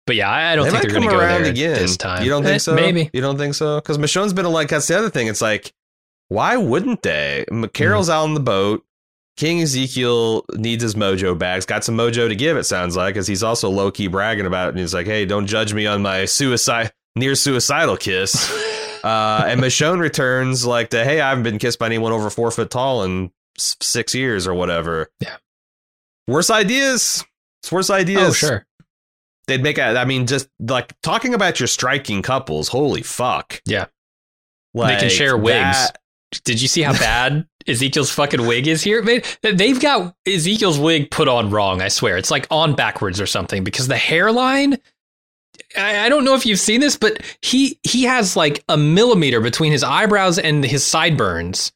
[0.06, 1.74] but yeah, I, don't they think they're going to go there again.
[1.74, 2.24] this time.
[2.24, 2.76] You don't Eh, think so?
[2.76, 3.10] Maybe.
[3.14, 3.76] You don't think so?
[3.76, 5.28] Because Michonne's been like that's the other thing.
[5.28, 5.74] It's like,
[6.30, 7.46] why wouldn't they?
[7.52, 8.86] M- Carol's out on the boat.
[9.38, 11.66] King Ezekiel needs his mojo bags.
[11.66, 12.58] Got some mojo to give.
[12.58, 14.70] It sounds like, because he's also low key bragging about it.
[14.72, 18.52] And he's like, "Hey, don't judge me on my suicide, near suicidal kiss."
[19.04, 22.50] uh, and Michonne returns like the, "Hey, I haven't been kissed by anyone over four
[22.52, 25.38] foot tall in six years or whatever." Yeah.
[26.28, 27.24] Worse ideas.
[27.62, 28.30] It's worse ideas.
[28.30, 28.66] Oh, sure.
[29.48, 32.68] They'd make a, I mean, just like talking about your striking couples.
[32.68, 33.62] Holy fuck.
[33.66, 33.86] Yeah.
[34.74, 35.54] Like, they can share wigs.
[35.56, 35.98] that-
[36.44, 39.02] Did you see how bad Ezekiel's fucking wig is here?
[39.02, 42.18] Man, they've got Ezekiel's wig put on wrong, I swear.
[42.18, 44.78] It's like on backwards or something because the hairline.
[45.78, 49.42] I, I don't know if you've seen this, but he he has like a millimeter
[49.42, 51.72] between his eyebrows and his sideburns.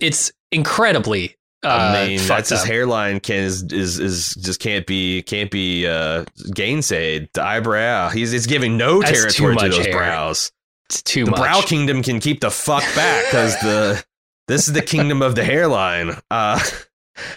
[0.00, 1.36] It's incredibly.
[1.62, 5.50] Uh, I mean, fucked that's his hairline can is, is is just can't be can't
[5.50, 7.28] be uh gainsayed.
[7.34, 9.92] The eyebrow, he's it's giving no That's territory to those hair.
[9.94, 10.52] brows.
[10.90, 11.40] It's too the much.
[11.40, 14.04] brow kingdom can keep the fuck back because the
[14.48, 16.16] this is the kingdom of the hairline.
[16.32, 16.58] Uh,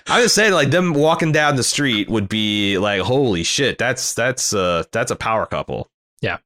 [0.07, 4.15] I'm just saying, like them walking down the street would be like, holy shit, that's
[4.15, 5.91] that's uh that's a power couple.
[6.19, 6.37] Yeah.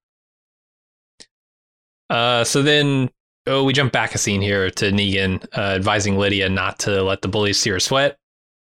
[2.10, 3.10] Uh, so then,
[3.48, 7.22] oh, we jump back a scene here to Negan uh, advising Lydia not to let
[7.22, 8.17] the bullies see her sweat.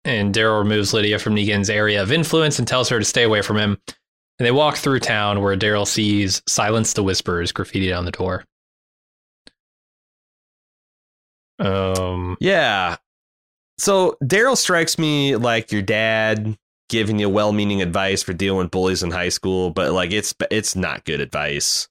[0.04, 3.40] And Daryl removes Lydia from Negan's area of influence and tells her to stay away
[3.40, 3.78] from him.
[4.38, 8.44] And they walk through town where Daryl sees Silence the Whispers graffitied on the door.
[11.58, 12.96] Um, Yeah.
[13.78, 16.56] So Daryl strikes me like your dad
[16.88, 20.76] giving you well-meaning advice for dealing with bullies in high school, but like it's it's
[20.76, 21.88] not good advice.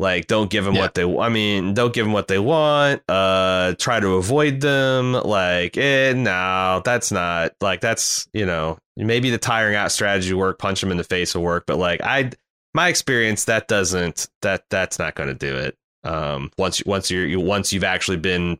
[0.00, 0.80] Like don't give them Yeah.
[0.80, 3.02] what they I mean, don't give them what they want.
[3.08, 5.12] Uh try to avoid them.
[5.12, 10.58] Like, eh, no, that's not like that's, you know, maybe the tiring out strategy work,
[10.58, 12.30] punch them in the face will work, but like I
[12.72, 15.76] my experience that doesn't that that's not going to do it.
[16.02, 18.58] Um once once you're you once you've actually been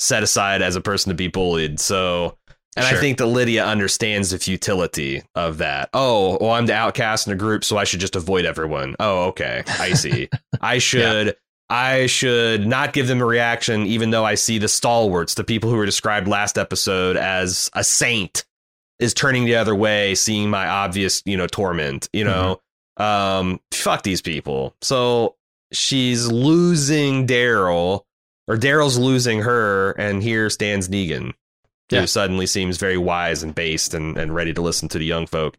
[0.00, 1.78] set aside as a person to be bullied.
[1.78, 2.36] So,
[2.76, 5.90] and I think that Lydia understands the futility of that.
[5.92, 8.96] Oh, well, I'm the outcast in a group, so I should just avoid everyone.
[8.98, 10.28] Oh, okay, I see.
[10.60, 11.36] I should.
[11.70, 15.70] I should not give them a reaction, even though I see the stalwarts, the people
[15.70, 18.44] who were described last episode as a saint,
[18.98, 22.08] is turning the other way, seeing my obvious, you know, torment.
[22.12, 22.60] You know,
[22.98, 24.74] um, fuck these people.
[24.82, 25.36] So
[25.72, 28.02] she's losing Daryl,
[28.46, 31.32] or Daryl's losing her, and here stands Negan,
[31.94, 32.00] Yeah.
[32.02, 35.26] who suddenly seems very wise and based and, and ready to listen to the young
[35.26, 35.56] folk.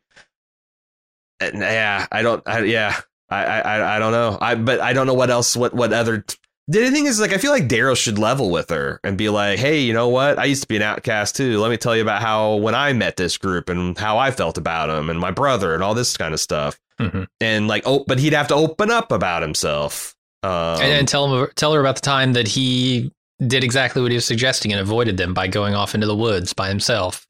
[1.39, 2.95] And yeah, I don't, I, yeah,
[3.29, 4.37] I, I, I- don't know.
[4.39, 6.23] I, but I don't know what else, what, what other,
[6.67, 9.59] The thing is, like, I feel like Daryl should level with her and be like,
[9.59, 10.39] "Hey, you know what?
[10.39, 11.59] I used to be an outcast too.
[11.59, 14.57] Let me tell you about how when I met this group and how I felt
[14.57, 17.27] about him and my brother and all this kind of stuff." Mhm.
[17.41, 20.15] And like, oh, but he'd have to open up about himself.
[20.41, 23.11] Um, and, and tell him tell her about the time that he
[23.45, 26.53] did exactly what he was suggesting and avoided them by going off into the woods
[26.53, 27.27] by himself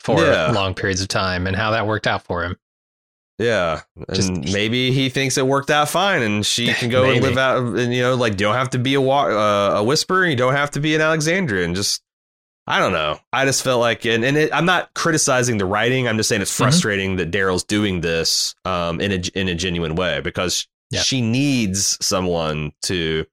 [0.00, 0.50] for Yeah.
[0.52, 2.56] long periods of time and how that worked out for him.
[3.38, 7.22] Yeah, and Just- maybe he thinks it worked out fine, and she can go and
[7.22, 7.58] live out.
[7.62, 10.34] And you know, like you don't have to be a wa- uh, a whisperer, you
[10.34, 11.74] don't have to be an Alexandrian.
[11.76, 12.02] Just
[12.66, 13.18] I don't know.
[13.32, 16.06] I just felt like, and, and it, I'm not criticizing the writing.
[16.06, 16.56] I'm just saying it's Mhm.
[16.56, 21.00] frustrating that Daryl's doing this um, in a in a genuine way because Yeah.
[21.02, 23.24] she needs someone to.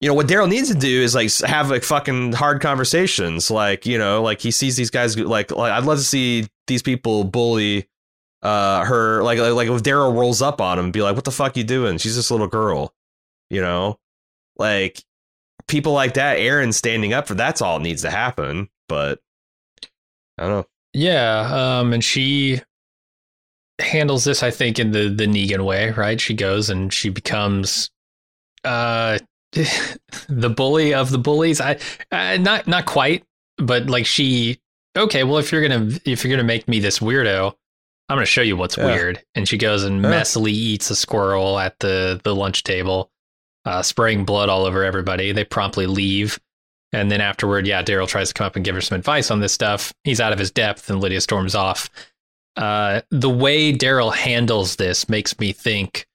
[0.00, 3.50] You know what Daryl needs to do is like have like fucking hard conversations.
[3.50, 6.82] Like you know, like he sees these guys like like I'd love to see these
[6.82, 7.88] people bully
[8.42, 11.24] uh her like like, like if Daryl rolls up on him and be like, "What
[11.24, 11.98] the fuck you doing?
[11.98, 12.94] She's a little girl,"
[13.50, 13.98] you know,
[14.56, 15.02] like
[15.66, 16.38] people like that.
[16.38, 18.68] Aaron standing up for that's all needs to happen.
[18.88, 19.18] But
[20.38, 20.66] I don't know.
[20.94, 22.62] Yeah, um, and she
[23.80, 26.20] handles this, I think, in the the Negan way, right?
[26.20, 27.90] She goes and she becomes
[28.64, 29.18] uh
[29.52, 31.60] the bully of the bullies.
[31.60, 31.78] I
[32.12, 33.24] uh, not not quite,
[33.56, 34.60] but like she
[34.96, 37.54] okay, well if you're gonna if you're gonna make me this weirdo,
[38.08, 38.86] I'm gonna show you what's Yeah.
[38.86, 39.22] weird.
[39.34, 40.10] And she goes and Yeah.
[40.10, 43.10] messily eats a squirrel at the the lunch table,
[43.64, 45.32] uh, spraying blood all over everybody.
[45.32, 46.38] They promptly leave.
[46.92, 49.40] And then afterward, yeah, Daryl tries to come up and give her some advice on
[49.40, 49.92] this stuff.
[50.04, 51.90] He's out of his depth, and Lydia storms off.
[52.56, 56.06] Uh, the way Daryl handles this makes me think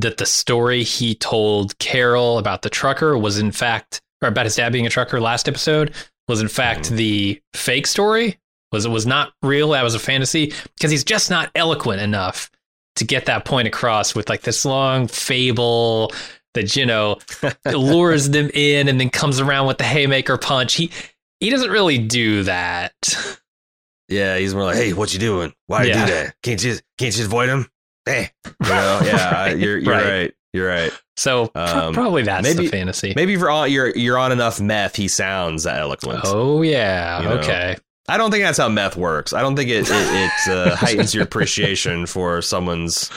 [0.00, 4.56] that the story he told Carol about the trucker was, in fact, or about his
[4.56, 5.94] dad being a trucker last episode,
[6.28, 6.96] was in fact Mhm.
[6.96, 8.38] the fake story.
[8.72, 9.70] Was it was not real?
[9.70, 12.50] That was a fantasy because he's just not eloquent enough
[12.96, 16.12] to get that point across with like this long fable
[16.54, 17.16] that you know
[17.72, 20.74] lures them in and then comes around with the haymaker punch.
[20.74, 20.90] He
[21.40, 22.92] he doesn't really do that.
[24.08, 25.52] Yeah, he's more like, "Hey, what you doing?
[25.66, 26.06] Why you Yeah.
[26.06, 26.34] do that?
[26.42, 27.70] Can't you can't you avoid him?"
[28.08, 30.04] Hey, you know, yeah, Right, you're you're right.
[30.06, 30.34] right.
[30.52, 30.92] You're right.
[31.16, 33.12] So Um, probably that's maybe- the fantasy.
[33.14, 36.20] Maybe if you're on you're you're on enough meth, he sounds that eloquent.
[36.24, 37.34] Oh yeah, You know.
[37.38, 37.76] okay.
[38.08, 39.34] I don't think that's how meth works.
[39.34, 43.10] I don't think it it, it uh, heightens your appreciation for someone's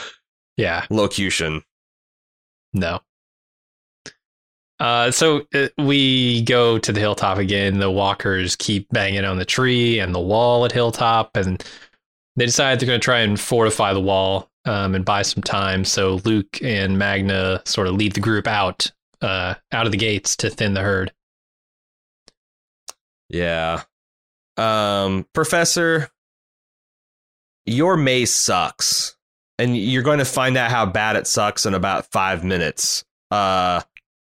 [0.58, 1.62] Yeah, locution.
[2.74, 3.00] no.
[4.80, 7.78] Uh, so uh, we go to the hilltop again.
[7.78, 11.62] The walkers keep banging on the tree and the wall at hilltop, and
[12.36, 15.84] they decide they're going to try and fortify the wall um, and buy some time.
[15.84, 18.90] So Luke and Magna sort of lead the group out,
[19.20, 21.12] uh, out of the gates to thin the herd.
[23.28, 23.82] Yeah.
[24.56, 26.10] Um, Professor,
[27.66, 29.16] your maze sucks.
[29.58, 33.04] And you're going to find out how bad it sucks in about five minutes.
[33.30, 33.82] Uh,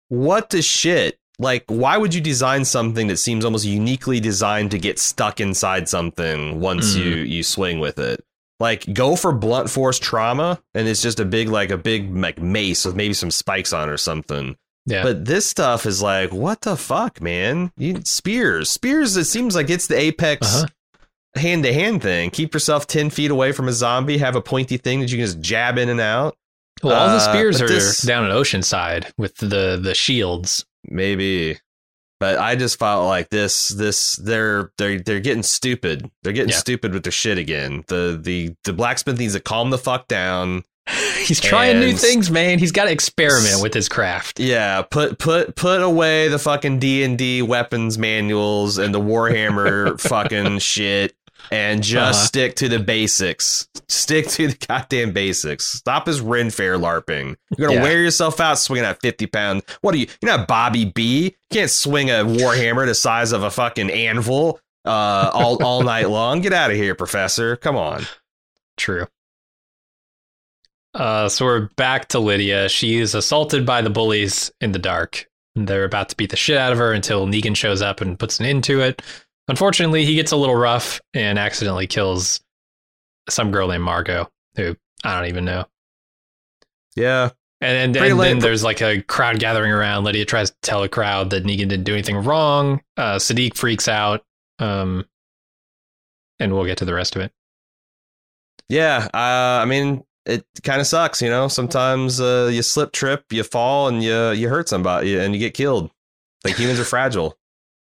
[0.08, 1.20] what the shit?
[1.40, 5.90] Like, why would you design something that seems almost uniquely designed to get stuck inside
[5.90, 7.00] something once Mm.
[7.00, 8.25] you you swing with it?
[8.60, 12.40] Like, go for blunt force trauma, and it's just a big like a big like
[12.42, 14.56] mace with maybe some spikes on or something.
[14.88, 17.72] Yeah, But this stuff is like, what the fuck, man?
[17.76, 19.18] You spears, spears.
[19.18, 20.64] It seems like it's the apex
[21.36, 22.30] hand to hand thing.
[22.30, 24.20] Keep yourself ten feet away from a zombie.
[24.20, 26.38] Have a pointy thing that you can just jab in and out.
[26.84, 30.66] well, all the uh, spears are this- down at Oceanside with the the shields.
[30.88, 31.58] Maybe,
[32.26, 33.68] but I just felt like this.
[33.70, 36.10] This they're they're they're getting stupid.
[36.24, 36.58] They're getting Yeah.
[36.58, 37.84] stupid with their shit again.
[37.88, 40.64] The the the blacksmith needs to calm the fuck down.
[41.24, 42.58] He's trying new things, man.
[42.60, 44.40] He's got to experiment with his craft.
[44.40, 50.00] Yeah, put put put away the fucking D and D weapons manuals and the Warhammer
[50.10, 51.16] fucking shit,
[51.52, 52.26] and just Uh-huh.
[52.28, 53.68] stick to the basics.
[53.88, 55.66] Stick to the goddamn basics.
[55.66, 57.36] Stop his Ren Fair larping.
[57.58, 57.84] You're gonna Yeah.
[57.84, 59.64] wear yourself out swinging that fifty pound.
[59.82, 60.08] What are you?
[60.22, 61.24] You're not Bobby B.
[61.24, 66.10] You can't swing a Warhammer the size of a fucking anvil uh, all all night
[66.10, 66.42] long.
[66.42, 67.56] Get out of here, Professor.
[67.56, 68.06] Come on.
[68.78, 69.08] True.
[70.94, 72.70] Uh, so we're back to Lydia.
[72.70, 75.28] She is assaulted by the bullies in the dark.
[75.56, 78.40] They're about to beat the shit out of her until Negan shows up and puts
[78.40, 79.02] an end to it.
[79.48, 82.42] Unfortunately, he gets a little rough and accidentally kills
[83.30, 85.66] some girl named Margot, who I don't even know.
[86.96, 87.30] Yeah,
[87.62, 90.04] And, and, and then there's like a crowd gathering around.
[90.04, 92.82] Lydia tries to tell a crowd that Negan didn't do anything wrong.
[92.98, 94.24] Uh, Siddiq freaks out.
[94.60, 95.06] Um,
[96.40, 97.32] and we'll get to the rest of it.
[98.70, 101.48] Yeah, uh, I mean, it kind of sucks, you know.
[101.48, 105.54] Sometimes uh, you slip, trip, you fall, and you you hurt somebody, and you get
[105.54, 105.92] killed.
[106.44, 107.38] Like humans are fragile.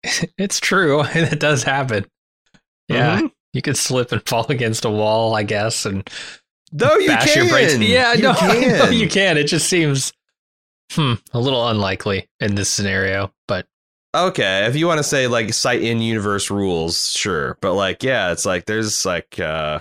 [0.37, 1.03] It's true.
[1.15, 2.05] It does happen.
[2.87, 3.21] Yeah.
[3.21, 3.31] Mhm.
[3.53, 6.07] You could slip and fall against a wall, I guess, and
[6.71, 7.45] No, you bash can.
[7.45, 7.79] your brains.
[7.79, 8.93] Yeah, you no, can.
[8.93, 9.37] you can.
[9.37, 10.13] It just seems
[10.93, 13.65] Hmm, a little unlikely in this scenario, but
[14.15, 17.57] Okay, if you want to say like cite in universe rules, sure.
[17.61, 19.79] But like, yeah, it's like there's like uh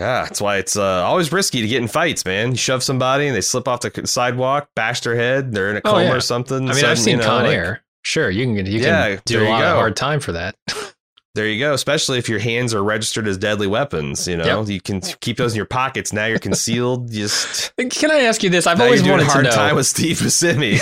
[0.00, 2.50] yeah, that's why it's uh, always risky to get in fights, man.
[2.50, 5.80] You shove somebody and they slip off the sidewalk, bash their head, they're in a
[5.84, 6.12] Oh, coma yeah.
[6.14, 6.56] or something.
[6.56, 7.82] I mean, sudden, I've seen you know, Con like, Air.
[8.06, 10.54] Sure, you can get you Yeah, can do a lot of hard time for that.
[11.34, 11.74] There you go.
[11.74, 14.26] Especially if your hands are registered as deadly weapons.
[14.26, 14.68] You know, Yep.
[14.70, 16.10] you can keep those in your pockets.
[16.10, 17.12] Now you're concealed.
[17.12, 18.66] Just Can I ask you this?
[18.66, 19.54] I've always wanted a hard to know.
[19.54, 20.80] time with Steve Buscemi.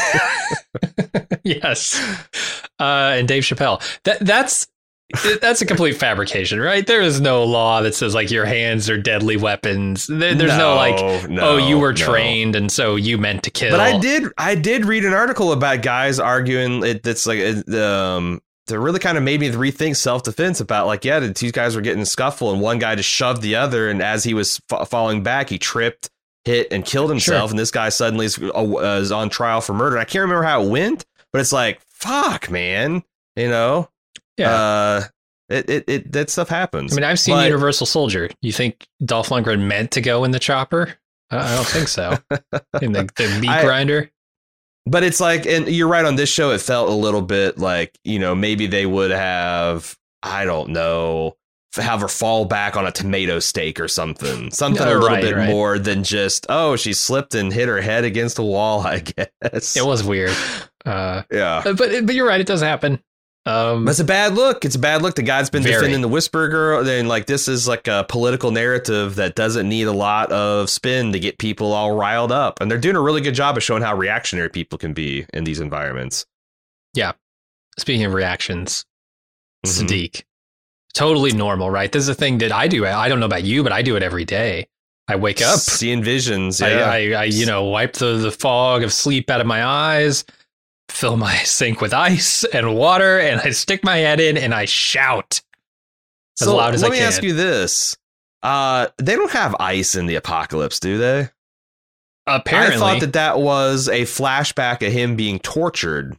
[1.42, 2.00] yes,
[2.78, 3.82] uh, and Dave Chappelle.
[4.04, 4.68] That that's
[5.40, 6.86] that's a complete fabrication, right?
[6.86, 10.06] There is no law that says like your hands are deadly weapons.
[10.06, 11.96] There, there's no, like, no, oh, you were no.
[11.96, 13.70] trained and so you meant to kill.
[13.70, 17.02] But I did, I did read an article about guys arguing it.
[17.02, 21.04] That's like, it, um, that really kind of made me rethink self defense about like,
[21.04, 23.90] yeah, the two guys were getting a scuffle, and one guy just shoved the other,
[23.90, 26.08] and as he was fa- falling back, he tripped,
[26.46, 27.50] hit, and killed himself, Sure.
[27.50, 29.98] and this guy suddenly is, uh, is on trial for murder.
[29.98, 33.02] I can't remember how it went, but it's like, fuck, man,
[33.36, 33.90] you know,
[34.36, 34.50] Yeah.
[34.54, 35.02] uh,
[35.48, 36.92] it, it, it that stuff happens.
[36.92, 38.30] I mean, I've seen But- Universal Soldier.
[38.42, 40.94] You think Dolph Lundgren meant to go in the chopper?
[41.30, 42.18] I don't think so.
[42.82, 44.10] in the, the meat I- grinder.
[44.86, 46.50] But it's like, and you're right on this show.
[46.50, 51.36] It felt a little bit like you know maybe they would have I don't know
[51.76, 55.22] have her fall back on a tomato stake or something, something a Oh, little right,
[55.22, 55.48] bit right.
[55.48, 58.80] more than just oh she slipped and hit her head against a wall.
[58.86, 60.36] I guess It was weird.
[60.84, 61.62] Uh, yeah.
[61.64, 62.40] but but you're right.
[62.40, 63.02] It does happen.
[63.46, 64.64] Um, That's a bad look.
[64.64, 65.16] It's a bad look.
[65.16, 65.74] The guy's been Very.
[65.74, 66.82] defending the Whisper Girl.
[66.82, 71.12] Then, like, this is like a political narrative that doesn't need a lot of spin
[71.12, 72.60] to get people all riled up.
[72.62, 75.44] And they're doing a really good job of showing how reactionary people can be in
[75.44, 76.24] these environments.
[76.94, 77.12] Yeah.
[77.78, 78.86] Speaking of reactions,
[79.66, 79.86] Mhm.
[79.88, 80.22] Siddiq,
[80.94, 81.90] totally normal, right?
[81.92, 82.86] This is a thing that I do.
[82.86, 84.68] I don't know about you, but I do it every day.
[85.06, 86.62] I wake up, seeing visions.
[86.62, 90.24] I, I, I, you know, wipe the, the fog of sleep out of my eyes,
[90.94, 94.64] fill my sink with ice and water, and I stick my head in and I
[94.64, 95.42] shout
[96.40, 96.92] as so loud as I can.
[96.92, 97.96] let me ask you this:
[98.42, 101.28] uh, they don't have ice in the apocalypse, do they?
[102.26, 106.16] Apparently, I thought that that was a flashback of him being tortured.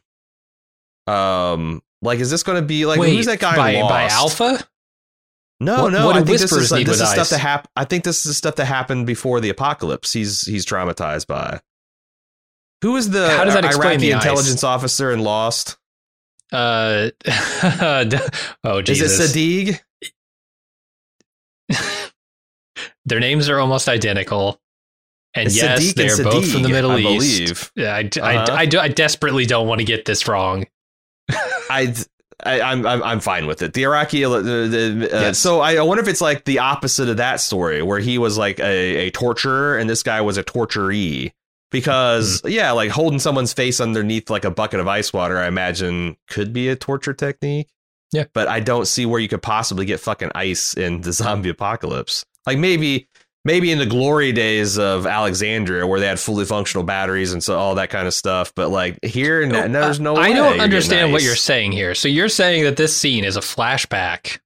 [1.07, 3.55] Um, like, is this going to be like wait, who's that guy?
[3.55, 4.67] by, by Alpha?
[5.59, 6.05] No, What- no.
[6.05, 8.35] what I think this is like, this is stuff that hap- I think this is
[8.37, 10.11] stuff that happened before the apocalypse.
[10.13, 11.61] He's he's traumatized by.
[12.85, 15.75] Who is the How does that explain Iraqi the intelligence officer in Lost?
[16.51, 17.09] Uh,
[18.63, 19.35] oh Is Jesus!
[19.35, 19.79] it
[21.71, 21.71] Sadiq?
[23.05, 24.59] Their names are almost identical,
[25.33, 27.39] and It's yes, Sadiq they're both from the Middle I East.
[27.39, 27.71] believe.
[27.75, 28.53] Yeah, I, I, Uh-huh.
[28.55, 30.67] I, do- I desperately don't want to get this wrong.
[31.31, 31.95] I,
[32.43, 33.73] I I'm I'm I'm fine with it.
[33.73, 35.39] The Iraqi, the, the, uh, Yes.
[35.39, 38.59] so I wonder if it's like the opposite of that story, where he was like
[38.59, 41.31] a, a torturer and this guy was a torturee.
[41.71, 42.49] Because Hmm.
[42.49, 46.53] yeah, like holding someone's face underneath like a bucket of ice water, I imagine could
[46.53, 47.67] be a torture technique.
[48.11, 48.25] Yeah.
[48.33, 52.25] but I don't see where you could possibly get fucking ice in the zombie apocalypse.
[52.45, 53.07] Like maybe.
[53.47, 57.55] Maybe in the glory days of Alexandria, where they had fully functional batteries and so
[57.59, 60.15] all that kind of stuff, but like here, no, there's no.
[60.15, 61.93] I don't understand what you're saying here.
[61.93, 64.39] So you're saying that this scene is a flashback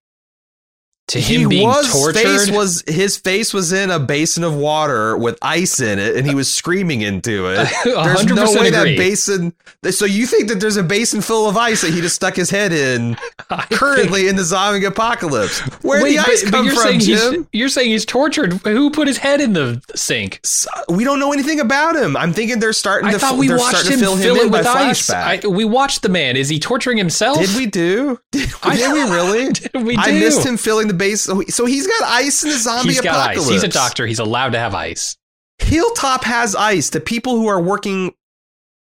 [1.10, 2.20] to he being was tortured.
[2.22, 6.26] face was his face was in a basin of water with ice in it and
[6.28, 8.70] he was screaming into it there's no 100% way agree.
[8.70, 9.54] that basin
[9.92, 12.50] so you think that there's a basin full of ice that he just stuck his
[12.50, 13.16] head in
[13.72, 17.48] currently in the zombie apocalypse where'd Wait, the ice but, but come you're from jim
[17.52, 18.54] you're saying he's tortured.
[18.64, 20.40] Who put his head in the sink?
[20.44, 23.50] S- we don't know anything about him i'm thinking they're starting I to thought we
[23.54, 25.10] watched him fill fill him it with ice.
[25.10, 26.36] I, we watched the man.
[26.38, 27.40] Is he torturing himself?
[27.40, 30.94] did we do did, I- did we really Did we I missed him filling the
[31.00, 31.22] base.
[31.24, 33.48] So, he- so he's got ice in the zombie He's got apocalypse.
[33.48, 33.52] ice.
[33.54, 34.06] He's a doctor.
[34.06, 35.18] He's allowed to have ice.
[35.58, 36.92] Hilltop has ice.
[36.92, 38.14] The people who are working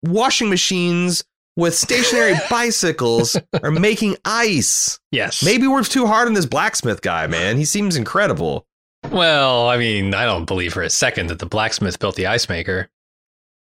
[0.04, 1.24] washing machines
[1.56, 5.00] with stationary bicycles are making ice.
[5.10, 5.42] Yes.
[5.42, 7.56] Maybe we're too hard on this blacksmith guy, man.
[7.56, 8.66] He seems incredible.
[9.10, 12.48] Well, I mean, I don't believe for a second that the blacksmith built the ice
[12.48, 12.88] maker.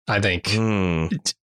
[0.09, 1.07] I think, Hmm.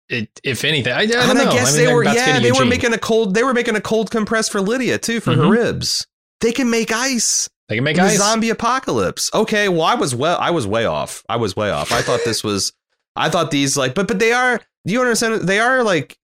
[0.09, 1.49] it, if anything, I, I don't And know.
[1.49, 3.81] I guess mean, they were yeah, they were making a cold they were making a
[3.81, 5.51] cold compress for Lydia too for her Mhm.
[5.51, 6.05] ribs.
[6.41, 7.49] They can make ice.
[7.69, 8.17] They can make ice.
[8.17, 9.29] zombie apocalypse.
[9.33, 11.23] Okay, well I was well I was way off.
[11.29, 11.91] I was way off.
[11.91, 12.73] I thought this was
[13.15, 16.17] I thought these like but but they are do you understand they are like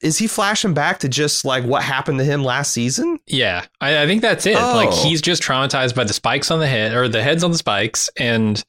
[0.00, 3.18] is he flashing back to just like what happened to him last season?
[3.26, 4.54] Yeah, I, I think that's it.
[4.54, 5.02] Like Oh.
[5.04, 8.10] he's just traumatized by the spikes on the head or the heads on the spikes,
[8.18, 8.62] and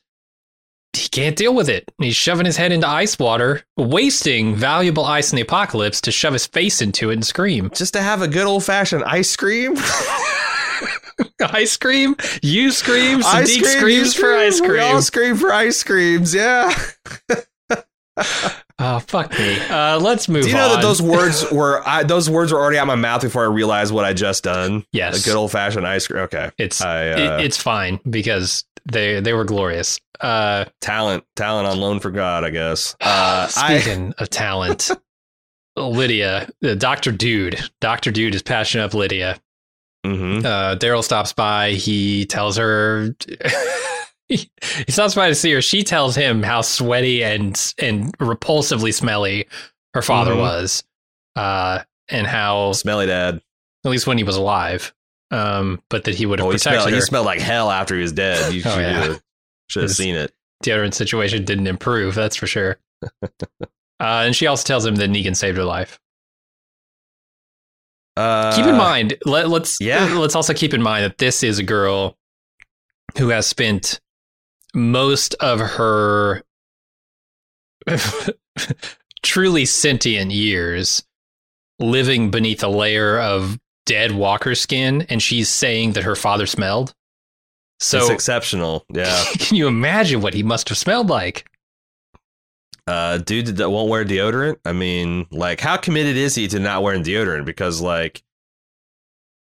[0.93, 1.91] he can't deal with it.
[1.99, 6.31] He's shoving his head into ice water, wasting valuable ice in the apocalypse to shove
[6.31, 7.69] his face into it and scream.
[7.73, 9.75] Just to have a good old fashioned ice cream?
[11.53, 12.15] ice cream?
[12.41, 13.23] You scream.
[13.25, 14.71] ice Siddiq cream, screams you for ice scream.
[14.71, 15.01] We all cream.
[15.01, 16.73] scream for ice creams, yeah.
[18.77, 19.57] Oh fuck me.
[19.69, 20.43] Uh, let's move.
[20.43, 20.73] Do you know on.
[20.75, 23.47] that those words were I, those words were already out of my mouth before I
[23.47, 24.85] realized what I just done?
[24.91, 25.21] Yes.
[25.21, 26.23] a good old fashioned ice cream.
[26.23, 29.99] Okay, It's I, uh, it, it's fine because they they were glorious.
[30.19, 32.95] Uh, talent, talent on loan for God, I guess.
[33.01, 34.91] Uh, I, speaking of talent,
[35.77, 39.39] Lydia, uh, Doctor Dude, Doctor Dude is patching up Lydia.
[40.05, 40.45] Mhm.
[40.45, 41.71] Uh, Daryl stops by.
[41.71, 43.15] He tells her.
[44.27, 44.49] he
[44.85, 45.61] he stops by to see her.
[45.61, 49.47] She tells him how sweaty and and repulsively smelly
[49.93, 50.39] her father Mhm.
[50.39, 50.83] was,
[51.35, 51.79] uh,
[52.09, 53.41] and how smelly dad.
[53.85, 54.93] at least when he was alive,
[55.31, 56.95] um, but that he would have Oh, he protected smelled, her.
[56.95, 58.53] he smelled like hell after he was dead.
[58.53, 59.03] You Oh, should yeah.
[59.03, 59.21] have
[59.69, 60.33] should have seen it.
[60.63, 62.15] deodorant situation didn't improve.
[62.15, 62.77] That's for sure.
[63.23, 63.27] uh,
[63.99, 65.99] and she also tells him that Negan saved her life.
[68.17, 70.15] Uh, keep in mind, let, let's yeah.
[70.15, 72.17] let's also keep in mind that this is a girl
[73.17, 73.99] who has spent
[74.73, 76.43] most of her
[79.23, 81.03] truly sentient years
[81.79, 86.93] living beneath a layer of dead walker skin, and she's saying that her father smelled.
[87.77, 88.85] it's So, exceptional.
[88.93, 91.45] Yeah, can you imagine what he must have smelled like?
[92.87, 94.57] Uh, dude that won't wear deodorant.
[94.65, 97.45] I mean, like, how committed is he to not wearing deodorant?
[97.45, 98.21] Because, like,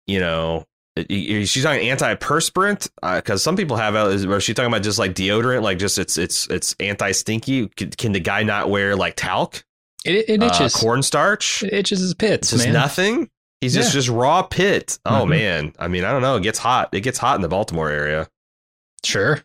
[0.06, 0.66] you know,
[1.08, 3.94] she's talking antiperspirant Uh because some people have.
[3.94, 7.68] uh, or she talking about just like deodorant, like just it's it's it's anti stinky?
[7.68, 9.64] Can, can the guy not wear like talc,
[10.04, 10.74] It, it uh, itches.
[10.74, 11.62] cornstarch?
[11.62, 12.74] it itches his pits, Just man.
[12.74, 13.30] nothing.
[13.60, 13.98] He's just Yeah.
[14.00, 14.98] just raw pit.
[15.06, 15.28] Oh Mhm.
[15.30, 16.36] man, I mean, I don't know.
[16.36, 16.88] It gets hot.
[16.92, 18.28] It gets hot in the Baltimore area.
[19.04, 19.42] Sure.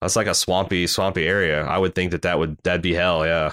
[0.00, 1.64] That's like a swampy, swampy area.
[1.64, 3.24] I would think that that would that'd be hell.
[3.26, 3.52] Yeah,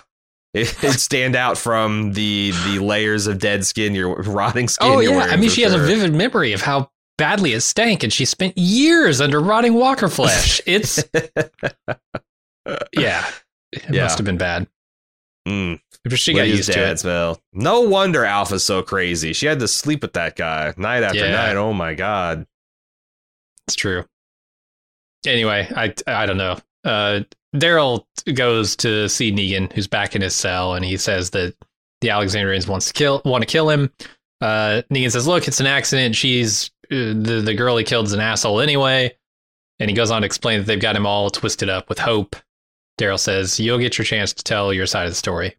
[0.54, 4.88] it, it'd stand out from the the layers of dead skin, your rotting skin.
[4.92, 8.12] Oh yeah, I mean she has a vivid memory of how badly it stank, and
[8.12, 10.60] she spent years under rotting walker flesh.
[10.66, 11.04] It's
[12.94, 13.26] yeah,
[13.72, 14.04] it Yeah.
[14.04, 14.68] must have been bad.
[15.48, 17.00] Mm, But she got used to it.
[17.00, 17.42] smell.
[17.54, 19.34] No wonder Alpha's so crazy.
[19.34, 21.32] She had to sleep with that guy night after Yeah.
[21.32, 21.56] night.
[21.56, 22.46] Oh my god.
[23.68, 24.06] It's true.
[25.26, 26.58] Anyway, I I don't know.
[26.84, 27.22] Uh,
[27.56, 31.56] Daryl goes to see Negan, who's back in his cell, and he says that
[32.02, 33.92] the Alexandrians wants to kill want to kill him.
[34.42, 36.16] Uh, Negan says, "Look, it's an accident.
[36.16, 39.16] She's uh, the the girl he killed is an asshole anyway."
[39.80, 42.36] And he goes on to explain that they've got him all twisted up with hope.
[43.00, 45.56] Daryl says, "You'll get your chance to tell your side of the story."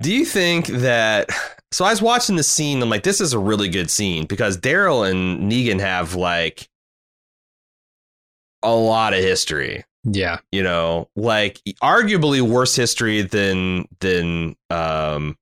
[0.00, 1.28] Do you think that?
[1.70, 2.80] So I was watching the scene.
[2.80, 6.66] I'm like, this is a really good scene because Daryl and Negan have like
[8.62, 9.84] a lot of history.
[10.04, 15.36] Yeah, You know, like arguably worse history than than um,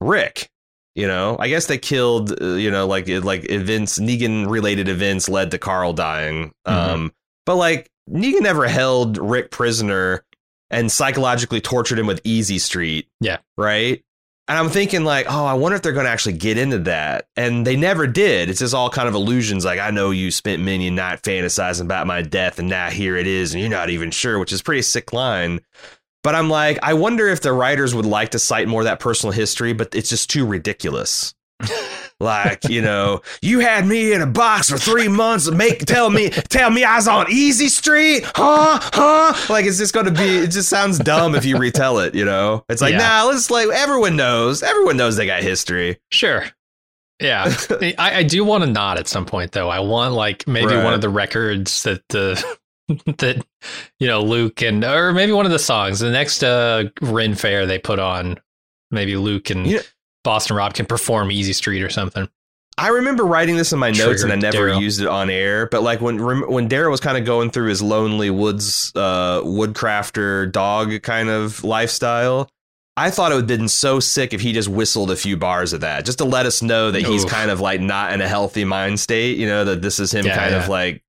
[0.00, 0.50] Rick.
[0.94, 2.40] You know, I guess they killed.
[2.40, 6.52] Uh, you know, like like events, Negan related events led to Carl dying.
[6.66, 7.12] Um,
[7.46, 10.24] but like Negan never held Rick prisoner
[10.70, 13.08] and psychologically tortured him with Easy Street.
[13.20, 13.38] Yeah.
[13.56, 14.04] Right.
[14.46, 17.28] And I'm thinking like, oh, I wonder if they're going to actually get into that.
[17.34, 18.50] And they never did.
[18.50, 19.64] It's just all kind of illusions.
[19.64, 23.26] Like, I know you spent many night fantasizing about my death, and now here it
[23.26, 25.60] is, and you're not even sure, which is pretty sick line.
[26.22, 29.00] But I'm like, I wonder if the writers would like to cite more of that
[29.00, 31.34] personal history, but it's just too ridiculous.
[32.20, 36.30] like, you know, you had me in a box for three months, make tell me
[36.30, 38.78] tell me I was on Easy Street, huh?
[38.82, 39.34] Huh?
[39.52, 42.64] Like it's just gonna be it just sounds dumb if you retell it, you know?
[42.68, 42.98] It's like, Yeah.
[42.98, 44.62] nah, let's like everyone knows.
[44.62, 45.98] Everyone knows they got history.
[46.10, 46.44] Sure.
[47.20, 49.68] Yeah, I, I do want to nod at some point though.
[49.68, 50.84] I want like maybe Right.
[50.84, 52.42] one of the records that the
[53.18, 53.44] that
[54.00, 56.00] you know Luke and or maybe one of the songs.
[56.00, 58.38] The next uh Ren Fair they put on,
[58.90, 59.80] maybe Luke and Yeah.
[60.24, 62.28] Boston Rob can perform Easy Street or something.
[62.76, 64.80] I remember writing this in my notes and I never Daryl.
[64.80, 65.68] used it on air.
[65.68, 66.18] But like when
[66.50, 71.62] when Daryl was kind of going through his lonely woods uh, woodcrafter dog kind of
[71.62, 72.48] lifestyle,
[72.96, 75.72] I thought it would have been so sick if he just whistled a few bars
[75.72, 78.26] of that, just to let us know that he's kind of like not in a
[78.26, 79.36] healthy mind state.
[79.38, 80.62] You know that this is him Yeah, kind yeah.
[80.64, 81.03] of like.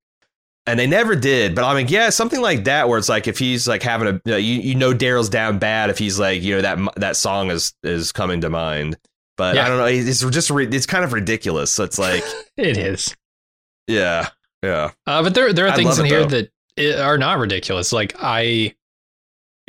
[0.68, 3.38] And they never did, but I mean, yeah, something like that, where it's like if
[3.38, 6.42] he's like having a, you know, you, you know Daryl's down bad if he's like,
[6.42, 8.96] you know that that song is is coming to mind,
[9.36, 9.64] but Yeah.
[9.64, 11.70] I don't know, it's just it's kind of ridiculous.
[11.70, 12.24] So it's like,
[12.56, 13.14] It is.
[13.86, 14.30] yeah,
[14.62, 14.90] yeah.
[15.06, 16.42] Uh, but there there are things in it, here though.
[16.76, 17.92] that are not ridiculous.
[17.92, 18.74] Like I,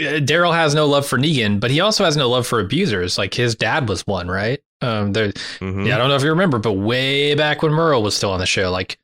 [0.01, 3.19] uh, Daryl has no love for Negan, but he also has no love for abusers.
[3.19, 4.59] Like his dad was one, right?
[4.81, 5.27] Um, there.
[5.59, 5.85] Mhm.
[5.87, 8.39] Yeah, I don't know if you remember, but way back when Merle was still on
[8.39, 8.97] the show, like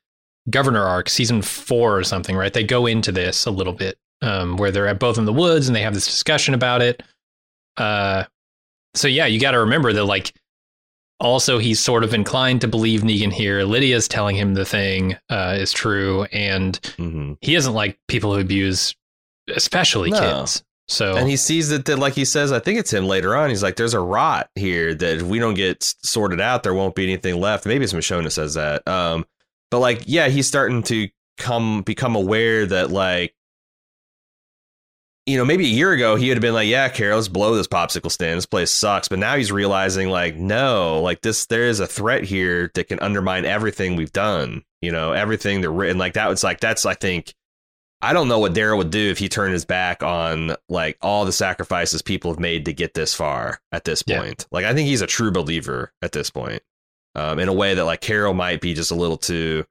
[0.50, 2.52] Governor Arc season four or something, right?
[2.52, 5.66] They go into this a little bit, um, where they're at both in the woods
[5.68, 7.02] and they have this discussion about it.
[7.76, 8.24] Uh,
[8.94, 10.32] so yeah, you got to remember that, like,
[11.20, 13.62] also he's sort of inclined to believe Negan here.
[13.64, 17.38] Lydia's telling him the thing uh, is true, and Mhm.
[17.40, 18.94] he doesn't like people who abuse,
[19.54, 20.20] especially No.
[20.20, 20.62] kids.
[20.86, 23.48] So And he sees that, that, like he says, I think it's him later on.
[23.48, 26.94] He's like, "There's a rot here that if we don't get sorted out, there won't
[26.94, 28.86] be anything left." Maybe it's Michonne says that.
[28.86, 29.24] Um,
[29.74, 33.34] but like, yeah, he's starting to come become aware that like,
[35.26, 37.56] you know, maybe a year ago he would have been like, "Yeah, Carol, let's blow
[37.56, 38.36] this popsicle stand.
[38.38, 42.22] This place sucks." But now he's realizing, like, no, like this, there is a threat
[42.22, 44.62] here that can undermine everything we've done.
[44.80, 47.34] You know, everything that written like that was like that's I think
[48.00, 51.24] I don't know what Daryl would do if he turned his back on like all
[51.24, 54.20] the sacrifices people have made to get this far at this Yeah.
[54.20, 54.46] point.
[54.52, 56.62] Like I think he's a true believer at this point.
[57.16, 59.64] Um, in a way that like Carol might be just a little too,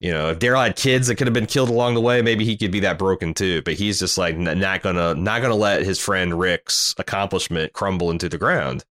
[0.00, 2.44] you know, if Daryl had kids that could have been killed along the way, maybe
[2.44, 3.62] he could be that broken too.
[3.62, 8.28] But he's just like not gonna not gonna let his friend Rick's accomplishment crumble into
[8.28, 8.84] the ground.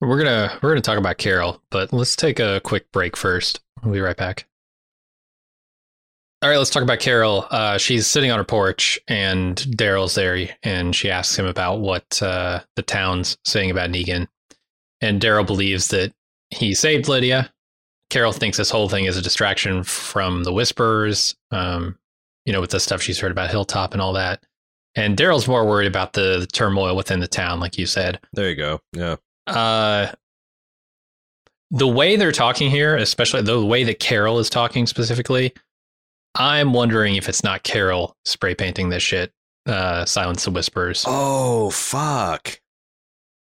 [0.00, 3.60] we're gonna we're gonna talk about Carol, but let's take a quick break first.
[3.82, 4.46] We'll be right back.
[6.42, 7.46] All right, let's talk about Carol.
[7.50, 12.22] Uh, she's sitting on her porch, and Daryl's there, and she asks him about what
[12.22, 14.26] uh, the town's saying about Negan.
[15.02, 16.14] And Daryl believes that
[16.50, 17.52] he saved Lydia.
[18.10, 21.96] Carol thinks this whole thing is a distraction from the whispers, um,
[22.44, 24.42] you know, with the stuff she's heard about Hilltop and all that.
[24.96, 28.48] And Daryl's more worried about the, the turmoil within the town, like you said There
[28.50, 28.80] you go.
[28.92, 29.16] Yeah.
[29.46, 30.12] uh
[31.72, 35.52] the way they're talking here, especially the way that Carol is talking specifically,
[36.34, 39.32] I'm wondering if it's not Carol spray painting this shit,
[39.66, 42.60] uh, Silence the Whispers, Oh fuck.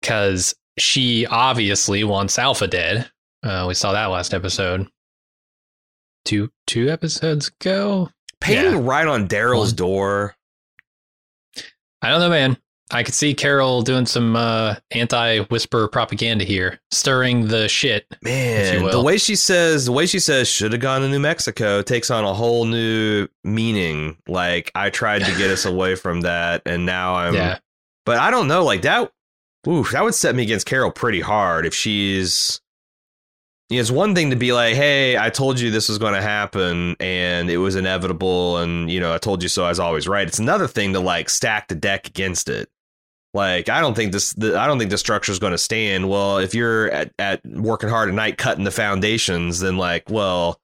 [0.01, 3.11] because she obviously wants Alpha dead.
[3.43, 4.89] Uh, we saw that last episode.
[6.25, 8.11] Two two episodes ago.
[8.41, 9.77] Painting right on Daryl's One.
[9.77, 10.37] door.
[12.03, 12.57] I don't know, man.
[12.91, 18.07] I could see Carol doing some uh, anti-whisper propaganda here, stirring the shit.
[18.23, 21.81] Man, the way she says, the way she says, should have gone to New Mexico
[21.81, 24.19] takes on a whole new meaning.
[24.29, 27.35] Like I tried to get us away from that, and now I'm.
[27.35, 27.59] yeah,
[28.05, 29.11] But I don't know, like that.
[29.67, 32.61] Ooh, that would set me against Carol pretty hard if she's.
[33.71, 36.97] It's one thing to be like, "Hey, I told you this was going to happen,
[37.01, 39.65] and it was inevitable, and you know, I told you so.
[39.65, 42.69] I was always right." It's another thing to like stack the deck against it.
[43.33, 44.33] Like, I don't think this.
[44.35, 46.09] The, I don't think the structure is going to stand.
[46.09, 50.61] Well, if you're at, at working hard at night cutting the foundations, then like, well,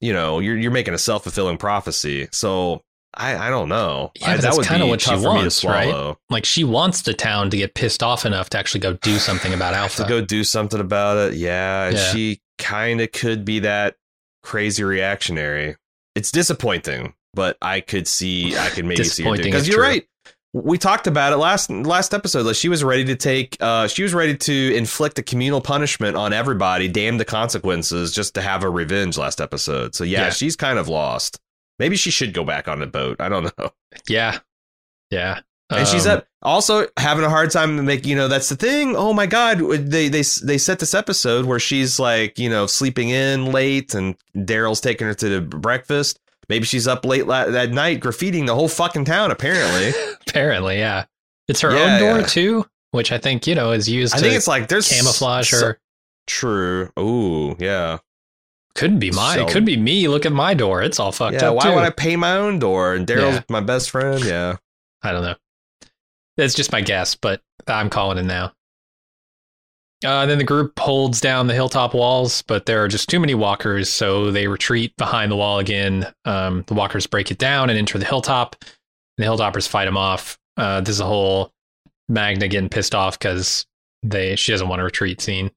[0.00, 2.28] you know, you're you're making a self fulfilling prophecy.
[2.32, 2.82] So
[3.14, 4.10] I I don't know.
[4.20, 6.16] Yeah, I, but that that's kinda what she tough for me to wants, right?
[6.30, 9.52] like she wants the town to get pissed off enough to actually go do something
[9.52, 10.02] about Alpha.
[10.02, 11.34] to go do something about it.
[11.34, 12.12] Yeah, Yeah.
[12.12, 13.96] she kind of could be that
[14.42, 15.76] crazy reactionary.
[16.14, 19.84] It's disappointing, but I could see I could maybe see her because you're true.
[19.84, 20.06] right.
[20.54, 22.44] We talked about it last last episode.
[22.44, 26.14] Like she was ready to take, uh, she was ready to inflict a communal punishment
[26.14, 29.16] on everybody, damn the consequences, just to have a revenge.
[29.16, 30.30] Last episode, so yeah, Yeah.
[30.30, 31.38] she's kind of lost.
[31.82, 33.16] Maybe she should go back on the boat.
[33.18, 33.70] I don't know.
[34.08, 34.38] yeah,
[35.10, 35.40] yeah.
[35.68, 38.08] And she's Um, up also having a hard time making.
[38.10, 38.94] You know, that's the thing.
[38.94, 43.08] Oh my god, they they they set this episode where she's like, you know, sleeping
[43.08, 46.20] in late, and Daryl's taking her to the breakfast.
[46.48, 49.30] Maybe she's up late la- that night graffitiing the whole fucking town.
[49.32, 49.92] Apparently,
[50.28, 51.06] apparently, yeah.
[51.48, 52.26] It's her Yeah, own door yeah.
[52.26, 55.50] too, which I think you know is used I to think it's like there's camouflage
[55.50, 55.80] so- her.
[56.28, 56.90] True.
[56.98, 57.98] Ooh, yeah.
[58.74, 59.38] Could be mine.
[59.38, 60.08] So- It could be me.
[60.08, 60.82] Look at my door.
[60.82, 61.50] It's all fucked yeah.
[61.50, 61.74] up Why too.
[61.74, 62.94] would I pay my own door?
[62.94, 63.42] And Daryl's Yeah.
[63.48, 64.24] my best friend.
[64.24, 64.56] Yeah.
[65.02, 65.34] I don't know.
[66.36, 68.52] That's just my guess, but I'm calling it now.
[70.04, 73.34] Uh, then the group holds down the hilltop walls, but there are just too many
[73.34, 76.12] walkers, so they retreat behind the wall again.
[76.24, 78.56] Um, the walkers break it down and enter the hilltop.
[78.62, 78.70] And
[79.18, 80.38] the hilltoppers fight them off.
[80.56, 81.52] Uh, there's a whole
[82.08, 83.64] Magna getting pissed off because
[84.02, 85.50] they she doesn't want to retreat scene.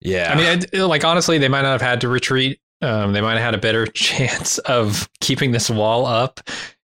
[0.00, 0.32] Yeah.
[0.32, 2.60] I mean, I, like honestly, they might not have had to retreat.
[2.80, 6.40] Um, they might have had a better chance of keeping this wall up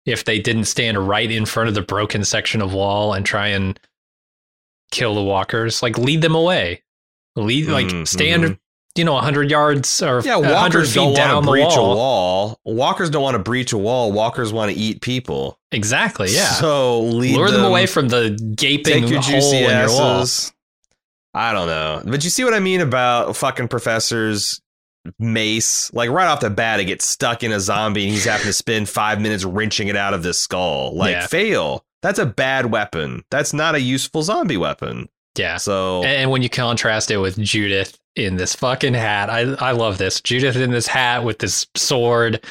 [0.07, 3.49] if they didn't stand right in front of the broken section of wall and try
[3.49, 3.79] and
[4.91, 5.83] kill the walkers.
[5.83, 6.83] Like lead them away.
[7.37, 8.59] Lead like Mm, stand, mhm.
[8.97, 11.93] you know, hundred yards or Yeah, hundred walkers feet don't want down to breach wall.
[11.93, 12.61] a wall.
[12.65, 14.13] Walkers don't want to breach a wall.
[14.13, 15.59] Walkers want to eat people.
[15.73, 16.29] Exactly.
[16.33, 16.51] Yeah.
[16.53, 20.21] So lead Lure them, away from the gaping take your hole juicy in your wall.
[20.23, 20.53] asses.
[21.35, 24.61] I don't know, but you see what I mean about fucking professors
[25.19, 25.93] mace.
[25.93, 28.53] Like right off the bat, it gets stuck in a zombie, and he's having to
[28.53, 30.95] spend five minutes wrenching it out of this skull.
[30.97, 31.27] Like Yeah.
[31.27, 31.85] fail.
[32.03, 33.25] That's a bad weapon.
[33.31, 35.09] That's not a useful zombie weapon.
[35.37, 35.57] Yeah.
[35.57, 39.99] So And, when you contrast it with Judith in this fucking hat, I I love
[39.99, 40.21] this.
[40.21, 42.45] Judith in this hat with this sword,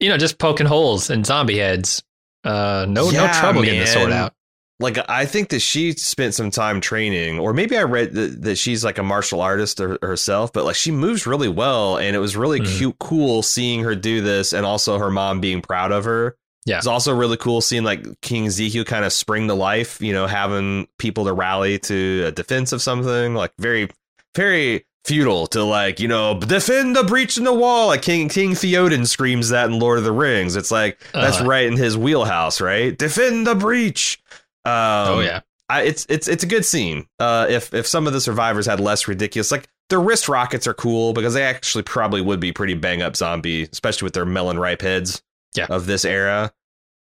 [0.00, 2.02] you know, just poking holes in zombie heads.
[2.44, 4.32] Uh, no, no Yeah, trouble getting the sword out.
[4.80, 8.56] Like I think that she spent some time training, or maybe I read that, that
[8.56, 12.18] she's like a martial artist her, herself, but like she moves really well, and it
[12.18, 12.76] was really Mhm.
[12.78, 16.36] cute, cool seeing her do this, and also her mom being proud of her.
[16.66, 16.78] Yeah.
[16.78, 20.26] It's also really cool seeing like King Ezekiel kind of spring to life, you know,
[20.26, 23.88] having people to rally to a defense of something, like very,
[24.34, 27.86] very feudal to like, you know, defend the breach in the wall.
[27.86, 30.56] Like King King Theoden screams that in Lord of the Rings.
[30.56, 31.46] It's like that's Uh-huh.
[31.46, 32.98] right in his wheelhouse, right?
[32.98, 34.18] Defend the breach.
[34.66, 35.40] Um, oh yeah.
[35.68, 37.06] I, it's it's it's a good scene.
[37.18, 40.74] Uh, if if some of the survivors had less ridiculous, like their wrist rockets are
[40.74, 44.58] cool because they actually probably would be pretty bang up zombie, especially with their melon
[44.58, 45.22] ripe heads.
[45.54, 45.66] Yeah.
[45.70, 46.52] Of this era,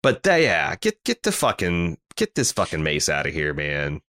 [0.02, 4.02] but uh, yeah, get get the fucking get this fucking mace out of here, man.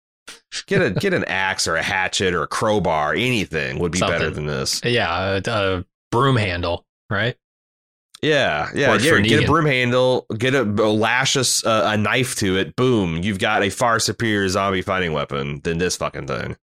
[0.66, 4.30] Get a get an axe or a hatchet or a crowbar, anything would be better
[4.30, 4.80] than this.
[4.84, 7.36] Yeah, a, a broom handle, right?
[8.26, 8.88] Yeah, yeah.
[8.98, 12.74] Get, get a broom handle, get a, lash a, a- a knife to it.
[12.76, 16.56] Boom, you've got a far superior zombie fighting weapon than this fucking thing.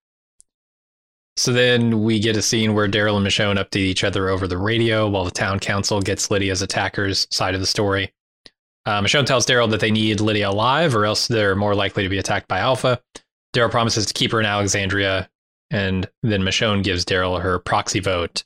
[1.36, 4.58] So then we get a scene where Daryl and Michonne update each other over the
[4.58, 8.12] radio while the town council gets Lydia's attackers' side of the story.
[8.86, 12.08] Uh, Michonne tells Daryl that they need Lydia alive or else they're more likely to
[12.08, 13.00] be attacked by Alpha.
[13.54, 15.28] Daryl promises to keep her in Alexandria,
[15.70, 18.44] and then Michonne gives Daryl her proxy vote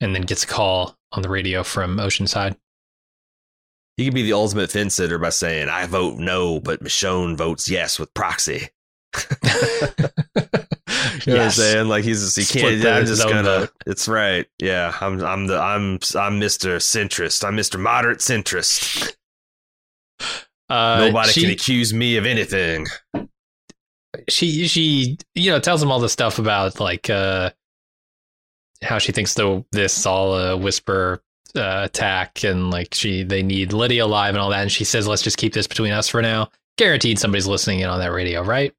[0.00, 2.56] and then gets a call on the radio from Oceanside.
[3.96, 7.68] He could be the ultimate fence sitter by saying, "I vote no, but Michonne votes
[7.70, 8.68] yes with proxy."
[11.26, 11.88] You know what I'm saying?
[11.88, 12.86] Like he's just, he Split can't.
[12.98, 13.42] I'm just gonna.
[13.42, 13.70] vote.
[13.86, 14.46] It's right.
[14.58, 15.22] Yeah, I'm.
[15.24, 15.58] I'm the.
[15.58, 15.94] I'm.
[16.16, 16.76] I'm Mr.
[16.78, 17.44] Centrist.
[17.44, 17.80] I'm Mr.
[17.80, 19.14] Moderate Centrist.
[20.68, 22.86] Uh, Nobody she- can accuse me of anything.
[24.28, 27.50] she she you know tells him all the stuff about like uh
[28.84, 31.22] how she thinks though this all a whisper
[31.56, 35.06] uh, attack and like she they need Lydia alive and all that and she says
[35.06, 36.50] let's just keep this between us for now.
[36.76, 38.74] Guaranteed somebody's listening in on that radio, right?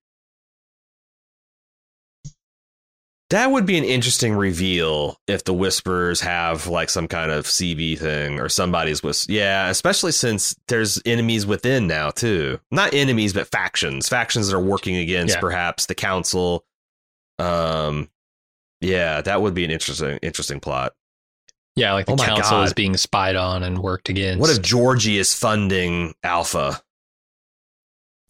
[3.32, 7.98] That would be an interesting reveal if the Whisperers have like some kind of CV
[7.98, 9.26] thing or somebody's with.
[9.28, 12.60] Yeah, especially since there's enemies within now too.
[12.70, 14.08] Not enemies, but factions.
[14.08, 15.42] Factions that are working against Yeah.
[15.42, 16.66] perhaps the council.
[17.40, 18.10] Um,
[18.86, 20.94] yeah, that would be an interesting, interesting plot.
[21.76, 24.40] Yeah, like the Oh council is being spied on and worked against.
[24.40, 26.82] What if Georgie is funding Alpha?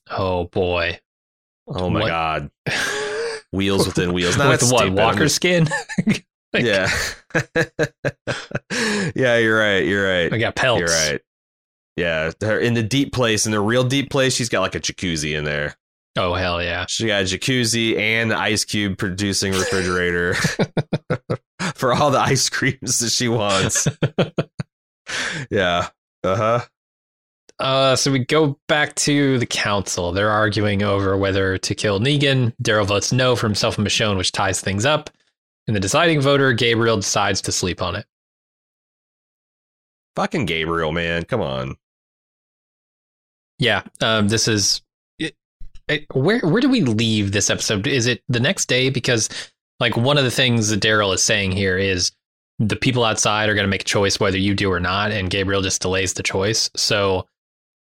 [0.10, 0.99] oh boy.
[1.68, 2.08] Oh my What?
[2.08, 2.51] god,
[3.51, 4.38] wheels within wheels.
[4.38, 4.91] No, With what.
[4.91, 5.68] Walker skin?
[6.53, 6.89] Like, yeah,
[9.14, 9.80] yeah, you're right.
[9.86, 10.32] You're right.
[10.32, 10.80] I got pelts.
[10.80, 11.22] You're right.
[11.97, 14.80] Yeah, her in the deep place, in the real deep place, she's got like a
[14.80, 15.76] jacuzzi in there.
[16.18, 16.86] Oh hell yeah.
[16.88, 20.34] She got a jacuzzi and ice cube producing refrigerator
[21.76, 23.88] for all the ice creams that she wants.
[25.49, 25.89] yeah.
[26.24, 26.59] Uh huh.
[27.59, 30.11] Uh, so we go back to the council.
[30.11, 32.53] They're arguing over whether to kill Negan.
[32.61, 35.09] Daryl votes no for himself and Michonne, which ties things up.
[35.68, 38.05] And the deciding voter, Gabriel, decides to sleep on it.
[40.16, 41.24] Fucking Gabriel, man.
[41.24, 41.76] Come on.
[43.57, 44.82] Yeah, um, this is
[46.13, 47.88] where where do we leave this episode?
[47.88, 48.89] Is it the next day?
[48.89, 49.29] Because
[49.79, 52.11] like one of the things that Daryl is saying here is
[52.59, 55.29] the people outside are going to make a choice whether you do or not, and
[55.29, 56.69] Gabriel just delays the choice.
[56.75, 57.27] So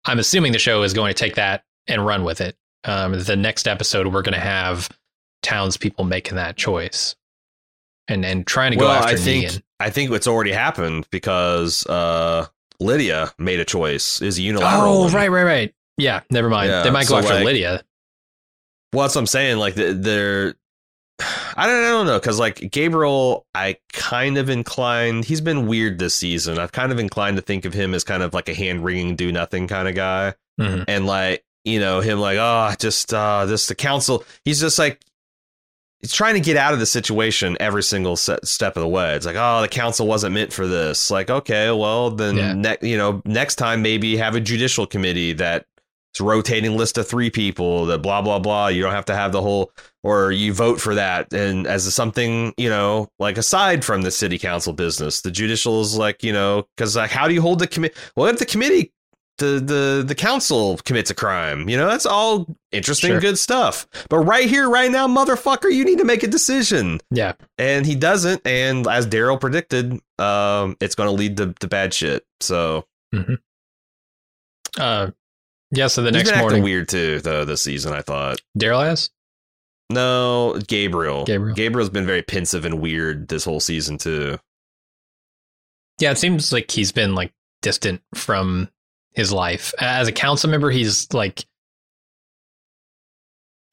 [0.04, 2.56] I'm assuming the show is going to take that and run with it.
[2.84, 4.88] Um, the next episode, we're going to have
[5.42, 7.16] townspeople making that choice
[8.08, 9.62] and and trying to go well, after I think Negan.
[9.80, 12.46] I think it's already happened because uh,
[12.80, 14.22] Lydia made a choice.
[14.22, 14.92] Is unilateral.
[14.92, 15.12] Oh, one.
[15.12, 15.74] right, right, right.
[15.98, 16.70] Yeah, never mind.
[16.70, 17.82] Yeah, they might go so, after like- Lydia.
[18.92, 19.56] Well, that's what I'm saying.
[19.58, 20.54] Like they're,
[21.56, 25.24] I don't, I don't know, because like Gabriel, I kind of inclined.
[25.24, 26.58] He's been weird this season.
[26.58, 29.16] I've kind of inclined to think of him as kind of like a hand wringing,
[29.16, 30.84] do nothing kind of guy, Mhm.
[30.88, 34.24] and like you know him like oh just uh this the council.
[34.44, 35.00] He's just like.
[36.00, 38.42] He's trying to get out of the situation every single step
[38.76, 39.14] of the way.
[39.14, 41.12] It's like, oh, the council wasn't meant for this.
[41.12, 42.54] Like, okay, well, then, Yeah.
[42.54, 45.64] ne- you know, next time maybe have a judicial committee that
[46.12, 48.68] it's a rotating list of three people that blah blah blah.
[48.68, 51.32] You don't have to have the whole or you vote for that.
[51.32, 55.96] And as something you know like aside from the city council business the judicial is
[55.96, 58.92] like you know because like how do you hold the committee what if the committee
[59.38, 63.20] the the the council commits a crime you know that's all interesting Sure.
[63.20, 63.86] good stuff.
[64.10, 67.00] But right here right now motherfucker you need to make a decision.
[67.10, 67.32] Yeah.
[67.56, 68.46] and he doesn't.
[68.46, 72.24] And as daryl predicted um it's going to lead to, to bad shit.
[72.40, 72.84] So
[74.78, 75.10] Uh,
[75.72, 75.88] yeah.
[75.88, 79.10] So the He's next morning, weird too though this season i thought Daryl has.
[79.90, 81.24] No, Gabriel.
[81.24, 81.54] Gabriel.
[81.54, 84.38] Gabriel's been very pensive and weird this whole season too.
[85.98, 88.70] Yeah, it seems like he's been like distant from
[89.12, 90.70] his life as a council member.
[90.70, 91.44] He's like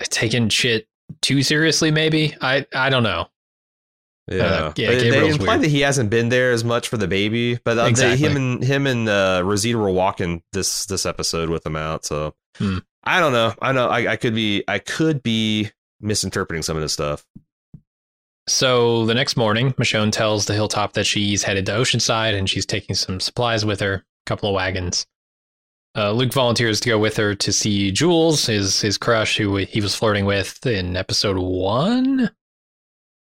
[0.01, 0.87] taking shit
[1.21, 1.91] too seriously.
[1.91, 3.29] Maybe I I don't know.
[4.31, 5.61] Yeah, Uh, yeah, They- implied weird.
[5.63, 8.63] that he hasn't been there as much for the baby, but uh, they- him and
[8.63, 12.05] him and uh, Rosita were walking this this episode with him out.
[12.05, 12.79] So Hmm.
[13.03, 13.53] I don't know.
[13.61, 15.71] I know I, I could be I could be
[16.01, 17.25] misinterpreting some of this stuff.
[18.47, 22.65] So the next morning, Michonne tells the hilltop that she's headed to Oceanside and she's
[22.65, 25.05] taking some supplies with her, a couple of wagons.
[25.95, 29.81] Uh, Luke volunteers to go with her to see Jules, his his crush, who he
[29.81, 32.31] was flirting with in episode one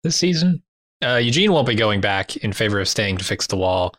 [0.03, 0.61] this season.
[1.03, 3.95] Uh, Eugene won't be going back in favor of staying to fix the wall,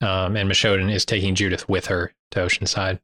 [0.00, 3.00] um, and Michonne is taking Judith with her to Oceanside.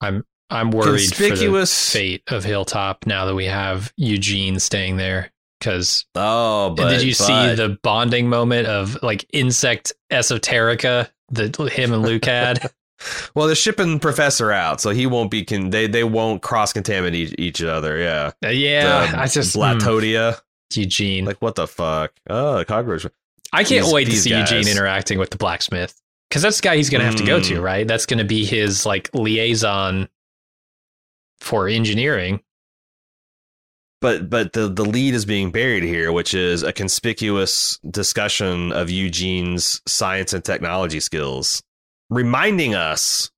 [0.00, 1.92] I'm I'm worried for the Conspicuous.
[1.92, 5.30] fate of Hilltop now that we have Eugene staying there.
[5.60, 11.92] Because Oh, but did you see the bonding moment of like insect esoterica that him
[11.92, 12.70] and Luke had?
[13.32, 15.44] Well, they're shipping Professor out, so he won't be.
[15.44, 17.96] Con- they they won't cross contaminate each other.
[17.96, 20.40] Yeah, Uh, yeah, The I just mm, Blattodea.
[20.76, 21.24] Eugene.
[21.24, 22.12] Like what the fuck?
[22.28, 23.06] Oh, the cockroach.
[23.52, 24.50] I can't these- wait to see guys.
[24.50, 25.94] Eugene interacting with the blacksmith
[26.28, 27.62] because that's the guy he's going to have to go to, Mm.
[27.62, 27.88] right?
[27.88, 30.08] That's going to be his like liaison
[31.40, 32.40] for engineering.
[34.00, 38.90] But but the the lead is being buried here, which is a conspicuous discussion of
[38.90, 41.62] Eugene's science and technology skills,
[42.08, 43.30] reminding us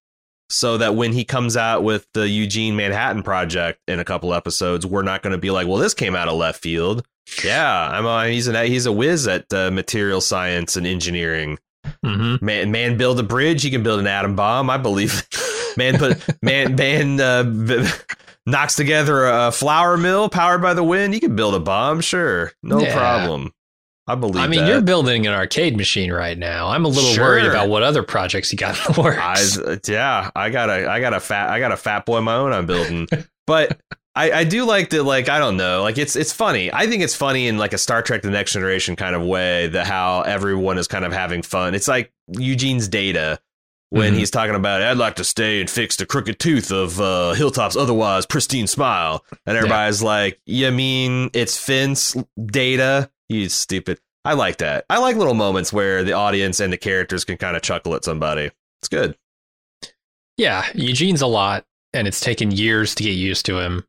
[0.51, 4.85] so that when he comes out with the Eugene Manhattan project in a couple episodes,
[4.85, 7.07] we're not going to be like, well, this came out of left field.
[7.45, 11.59] Yeah, I'm a, he's an he's a whiz at uh, material science and engineering.
[12.05, 13.63] hmm Man, man, build a bridge.
[13.63, 14.69] He can build an atom bomb.
[14.71, 15.27] I believe.
[15.77, 17.87] Man, put man, man uh, b-
[18.45, 21.15] knocks together a flour mill powered by the wind.
[21.15, 22.01] He can build a bomb.
[22.01, 22.93] Sure, no Yeah.
[22.93, 23.55] problem.
[24.09, 24.43] I believe.
[24.43, 24.69] I mean, that.
[24.69, 26.67] you're building an arcade machine right now.
[26.67, 29.59] I'm a little worried about what other projects you got in the works.
[29.61, 32.25] I, yeah, I got a, I got a fat, I got a fat boy of
[32.25, 32.53] my own.
[32.53, 33.07] I'm building,
[33.47, 33.79] but
[34.15, 35.05] I, I do like that.
[35.05, 36.73] Like, I don't know, like it's, it's funny.
[36.73, 39.69] I think it's funny in like a Star Trek: The Next Generation kind of way
[39.69, 41.75] that how everyone is kind of having fun.
[41.75, 43.39] It's like Eugene's data
[43.91, 44.19] when Mhm.
[44.19, 47.77] he's talking about, I'd like to stay and fix the crooked tooth of uh, Hilltop's
[47.77, 53.11] otherwise pristine smile, and everybody's like, you mean it's Finn's data?
[53.29, 54.01] You stupid.
[54.25, 54.85] I like that.
[54.91, 58.05] I like little moments where the audience and the characters can kind of chuckle at
[58.05, 58.51] somebody.
[58.81, 59.17] It's good.
[60.37, 63.85] yeah, Eugene's a lot, and it's taken years to get used to him.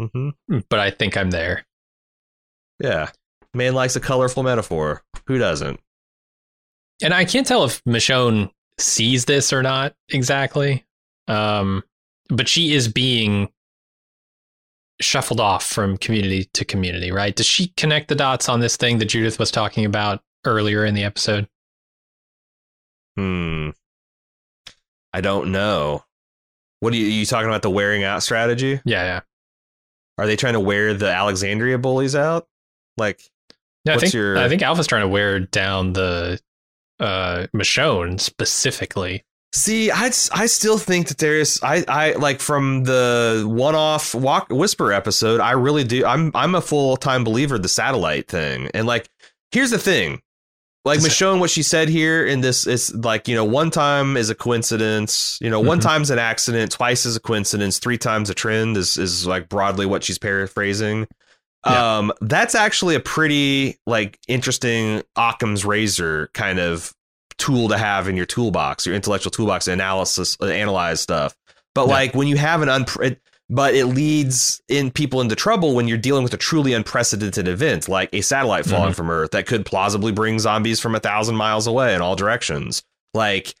[0.00, 0.58] Mm-hmm.
[0.68, 1.66] But I think I'm there.
[2.78, 3.10] Yeah.
[3.54, 5.02] Man likes a colorful metaphor.
[5.26, 5.80] Who doesn't?
[7.02, 10.84] and I can't tell if Michonne sees this or not exactly.
[11.28, 11.82] Um,
[12.28, 13.48] but she is being
[15.00, 17.34] shuffled off from community to community, right?
[17.34, 20.94] Does she connect the dots on this thing that Judith was talking about earlier in
[20.94, 21.48] the episode?
[23.16, 23.70] Hmm.
[25.12, 26.04] I don't know.
[26.80, 27.62] What are you, you talking about?
[27.62, 28.80] The wearing out strategy?
[28.84, 29.20] Yeah, yeah.
[30.18, 32.46] Are they trying to wear the Alexandria bullies out?
[32.96, 33.20] Like,
[33.84, 36.40] No, I What's think your- I think Alpha's trying to wear down the
[36.98, 39.24] uh Michonne specifically.
[39.54, 44.48] see, I I still think that there's I I like from the one off walk
[44.50, 45.40] whisper episode.
[45.40, 46.06] I really do.
[46.06, 48.70] I'm I'm a full time believer of the satellite thing.
[48.72, 49.08] And like,
[49.52, 50.22] here's the thing.
[50.86, 54.30] Like Michonne, what she said here in this is like, you know, one time is
[54.30, 55.82] a coincidence, you know, one Mhm.
[55.82, 59.84] time's an accident, twice is a coincidence, three times a trend is is like broadly
[59.84, 61.06] what she's paraphrasing.
[61.66, 61.98] Yeah.
[61.98, 66.92] Um, that's actually a pretty like interesting Occam's razor kind of
[67.38, 71.34] tool to have in your toolbox, your intellectual toolbox to analysis, uh, analyze stuff.
[71.74, 71.92] But Yeah.
[71.94, 73.16] like when you have an unpre-
[73.48, 77.88] but it leads in people into trouble when you're dealing with a truly unprecedented event
[77.88, 78.96] like a satellite falling Mhm.
[78.96, 82.82] from Earth that could plausibly bring zombies from a thousand miles away in all directions.
[83.14, 83.54] Like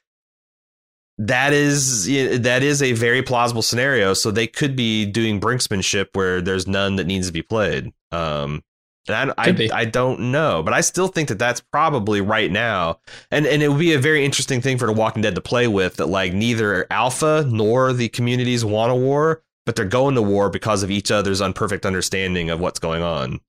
[1.18, 4.12] that is that is a very plausible scenario.
[4.12, 7.92] So they could be doing brinksmanship where there's none that needs to be played.
[8.12, 8.62] Um,
[9.08, 12.98] and I, I, I don't know, but I still think that that's probably right now,
[13.30, 15.68] and and it would be a very interesting thing for The Walking Dead to play
[15.68, 15.94] with.
[15.96, 20.48] That like neither Alpha nor the communities want a war, but they're going to war
[20.48, 23.40] because of each other's unperfect understanding of what's going on.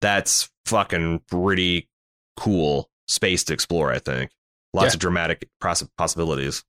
[0.00, 1.88] That's fucking pretty
[2.38, 3.92] cool space to explore.
[3.92, 4.30] I think
[4.72, 4.94] lots Yeah.
[4.94, 6.64] of dramatic poss- possibilities.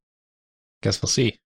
[0.84, 1.40] Guess we'll see.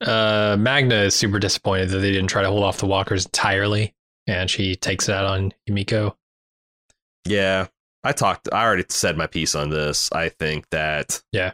[0.00, 3.94] Uh Magna is super disappointed that they didn't try to hold off the walkers entirely,
[4.26, 6.14] and she takes it out on Yumiko.
[7.26, 7.68] Yeah,
[8.04, 8.48] I talked.
[8.52, 10.10] I already said my piece on this.
[10.12, 11.52] I think that Yeah.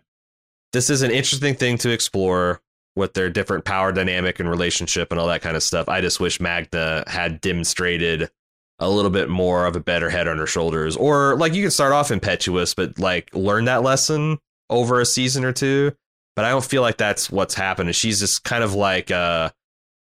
[0.73, 2.61] this is an interesting thing to explore
[2.97, 5.89] with their different power dynamic and relationship and all that kind of stuff.
[5.89, 8.31] I just wish Magna had demonstrated
[8.79, 11.71] a little bit more of a better head on her shoulders, or like you can
[11.71, 14.39] start off impetuous, but like learn that lesson
[14.69, 15.93] over a season or two.
[16.35, 17.95] But I don't feel like that's what's happened.
[17.95, 19.51] She's just kind of like uh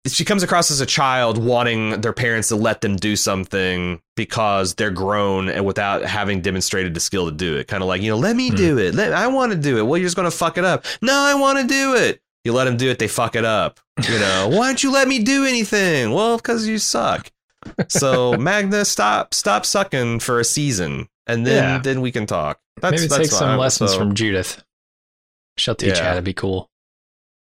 [0.08, 4.76] she comes across as a child wanting their parents to let them do something because
[4.76, 7.68] they're grown and without having demonstrated the skill to do it.
[7.68, 8.56] Kind of like, you know, let me Hmm.
[8.56, 8.94] do it.
[8.94, 9.82] Let, I want to do it.
[9.88, 10.86] Well, you're just going to fuck it up.
[11.02, 12.22] No, I want to do it.
[12.46, 13.80] You let them do it, they fuck it up.
[14.08, 16.12] You know, why don't you let me do anything?
[16.12, 17.32] Well, because you suck.
[17.90, 21.78] So Magna, stop, stop sucking for a season, and then Yeah.
[21.80, 22.60] then we can talk.
[22.82, 24.64] That's, Maybe that's take some lessons So- from Judith.
[25.58, 26.10] She'll teach you Yeah.
[26.10, 26.70] how to be cool.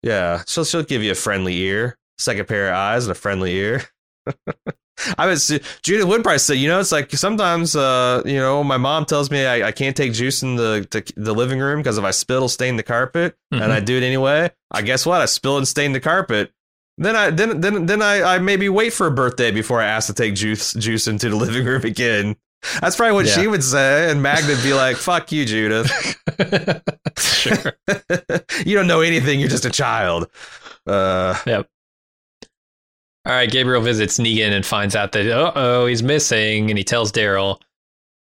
[0.03, 3.53] Yeah, she'll she'll give you a friendly ear, second pair of eyes, and a friendly
[3.55, 3.83] ear.
[5.17, 5.47] I was
[5.83, 9.45] Judith would said, you know, it's like sometimes, uh, you know, my mom tells me
[9.45, 12.37] I, I can't take juice in the to the living room because if I spill,
[12.37, 13.69] it'll stain the carpet, and Mhm.
[13.71, 14.51] I do it anyway.
[14.71, 15.21] I guess what?
[15.21, 16.51] I spill and stain the carpet.
[16.97, 20.07] Then I then then then I, I maybe wait for a birthday before I ask
[20.07, 22.35] to take juice juice into the living room again.
[22.81, 23.35] That's probably what Yeah.
[23.35, 25.89] she would say, and Magna'd be like, "Fuck you, Judith."
[27.17, 27.73] sure.
[28.65, 29.39] you don't know anything.
[29.39, 30.29] You're just a child.
[30.85, 31.35] Uh,
[33.29, 36.83] All right, Gabriel visits Negan and finds out that uh oh he's missing, and he
[36.83, 37.61] tells Daryl.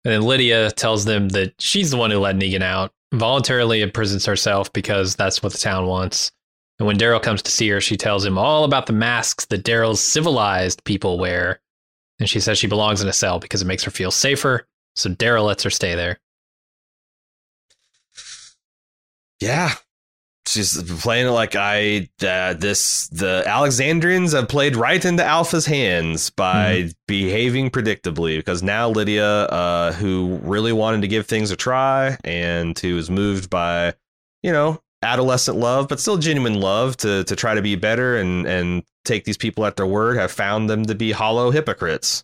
[0.05, 4.25] And then Lydia tells them that she's the one who let Negan out, voluntarily imprisons
[4.25, 6.31] herself because that's what the town wants.
[6.79, 9.65] And when Daryl comes to see her, she tells him all about the masks that
[9.65, 11.59] Daryl's civilized people wear.
[12.21, 14.69] And she says she belongs in a cell because it makes her feel safer.
[14.95, 16.17] So Daryl lets her stay there.
[19.41, 19.73] yeah,
[20.45, 22.09] she's playing it like I.
[22.21, 28.89] Uh, this the Alexandrians have played right into Alpha's hands by behaving predictably because now
[28.89, 33.93] Lydia, uh, who really wanted to give things a try and who was moved by,
[34.41, 38.45] you know, adolescent love, but still genuine love to to try to be better and
[38.45, 42.23] and take these people at their word, have found them to be hollow hypocrites.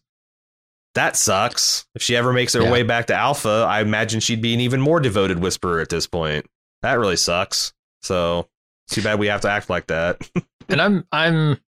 [0.95, 1.85] That sucks.
[1.93, 2.71] If she ever makes her Yeah.
[2.71, 6.07] way back to Alpha, I imagine she'd be an even more devoted whisperer at this
[6.07, 6.45] point.
[6.81, 7.73] That really sucks.
[8.01, 8.47] So
[8.89, 10.29] too bad we have to act like that.
[10.69, 11.59] and I'm I'm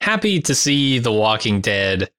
[0.00, 2.10] happy to see The Walking Dead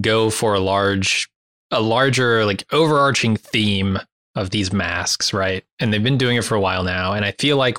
[0.00, 1.28] go for a large
[1.70, 3.98] a larger like overarching theme
[4.36, 5.64] of these masks, right?
[5.78, 7.78] And they've been doing it for a while now and I feel like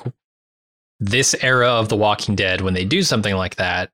[0.98, 3.90] this era of The Walking Dead when they do something like that,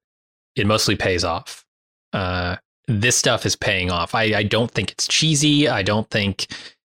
[0.56, 1.64] it mostly pays off.
[2.12, 2.56] Uh
[2.88, 4.14] this stuff is paying off.
[4.14, 5.68] I, I don't think it's cheesy.
[5.68, 6.48] I don't think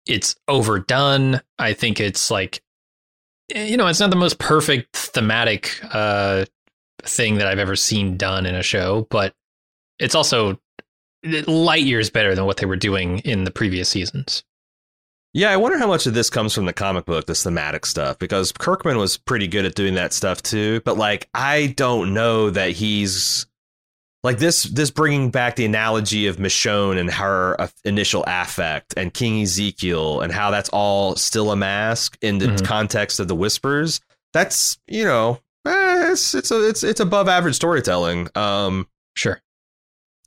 [0.05, 1.41] it's overdone.
[1.59, 2.61] I think it's like
[3.53, 6.45] you know, it's not the most perfect thematic uh
[7.03, 9.33] thing that I've ever seen done in a show, but
[9.99, 10.59] it's also
[11.45, 14.43] light years better than what they were doing in the previous seasons.
[15.33, 18.17] yeah, I wonder how much of this comes from the comic book, this thematic stuff,
[18.19, 20.81] because Kirkman was pretty good at doing that stuff too.
[20.85, 23.45] But like, I don't know that he's
[24.25, 24.63] like this.
[24.63, 30.19] This bringing back the analogy of Michonne and her uh, initial affect, and King Ezekiel,
[30.21, 32.65] and how that's all still a mask in the Mhm.
[32.65, 34.01] context of the Whispers.
[34.33, 38.27] That's you know, eh, it's it's a, it's it's above average storytelling.
[38.35, 39.41] Um, Sure.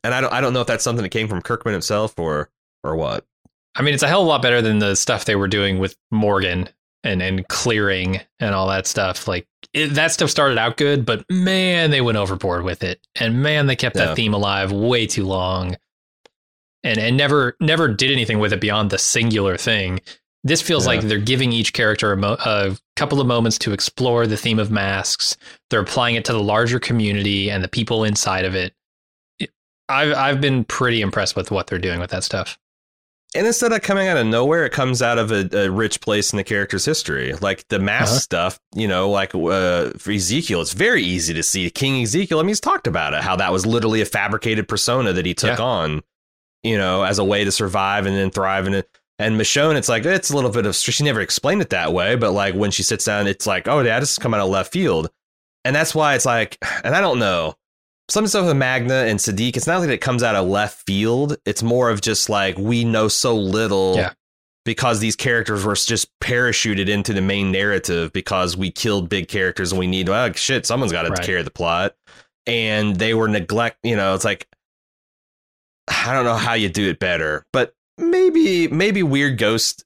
[0.02, 2.48] and I don't I don't know if that's something that came from Kirkman himself or
[2.84, 3.26] or what.
[3.74, 5.78] I mean, it's a hell of a lot better than the stuff they were doing
[5.78, 6.68] with Morgan
[7.04, 9.28] and and clearing and all that stuff.
[9.28, 13.42] Like it, that stuff started out good, but man, they went overboard with it, and
[13.42, 14.06] man, they kept Yeah.
[14.06, 15.76] that theme alive way too long,
[16.84, 20.00] and and never never did anything with it beyond the singular thing.
[20.44, 20.92] This feels Yeah.
[20.94, 24.60] like they're giving each character a, mo- a couple of moments to explore the theme
[24.60, 25.36] of masks.
[25.68, 28.72] They're applying it to the larger community and the people inside of it.
[29.40, 29.50] It-
[29.88, 32.56] I've I've been pretty impressed with what they're doing with that stuff.
[33.38, 36.32] And instead of coming out of nowhere, it comes out of a, a rich place
[36.32, 37.32] in the character's history.
[37.34, 38.18] Like the mask Uh-huh.
[38.20, 42.40] stuff, you know, like uh, for Ezekiel, it's very easy to see King Ezekiel.
[42.40, 45.34] I mean, he's talked about it, how that was literally a fabricated persona that he
[45.34, 45.64] took Yeah.
[45.64, 46.02] on,
[46.64, 48.66] you know, as a way to survive and then thrive.
[48.66, 48.84] And
[49.20, 52.16] and Michonne, it's like it's a little bit of she never explained it that way,
[52.16, 54.50] but like when she sits down, it's like, oh, yeah, this is coming out of
[54.50, 55.10] left field,
[55.64, 57.54] and that's why it's like, and I don't know.
[58.10, 61.36] Some stuff with Magna and Siddiq, it's not like it comes out of left field.
[61.44, 64.12] It's more of just like we know so little Yeah.
[64.64, 69.72] because these characters were just parachuted into the main narrative because we killed big characters
[69.72, 71.22] and we need, well, shit, someone's got to Right.
[71.22, 71.96] carry the plot.
[72.46, 74.48] And they were neglect, you know, it's like,
[75.86, 79.84] I don't know how you do it better, but maybe, maybe Weird Ghost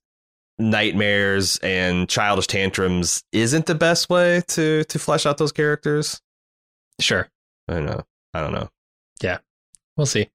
[0.59, 6.21] nightmares and childish tantrums isn't the best way to to flesh out those characters.
[7.01, 7.29] Sure,
[7.69, 8.05] I know.
[8.35, 8.71] I don't know.
[9.23, 9.39] Yeah,
[9.97, 10.29] we'll see.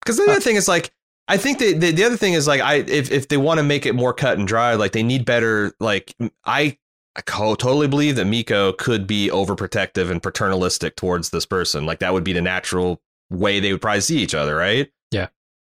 [0.00, 0.90] Because the other uh, thing is like,
[1.28, 3.64] I think the, the the other thing is like, I if if they want to
[3.64, 5.74] make it more cut and dry, like they need better.
[5.78, 6.78] Like I,
[7.14, 11.86] I co- totally believe that Miko could be overprotective and paternalistic towards this person.
[11.86, 13.00] Like that would be the natural
[13.30, 14.90] way they would probably see each other, right?
[15.10, 15.28] Yeah.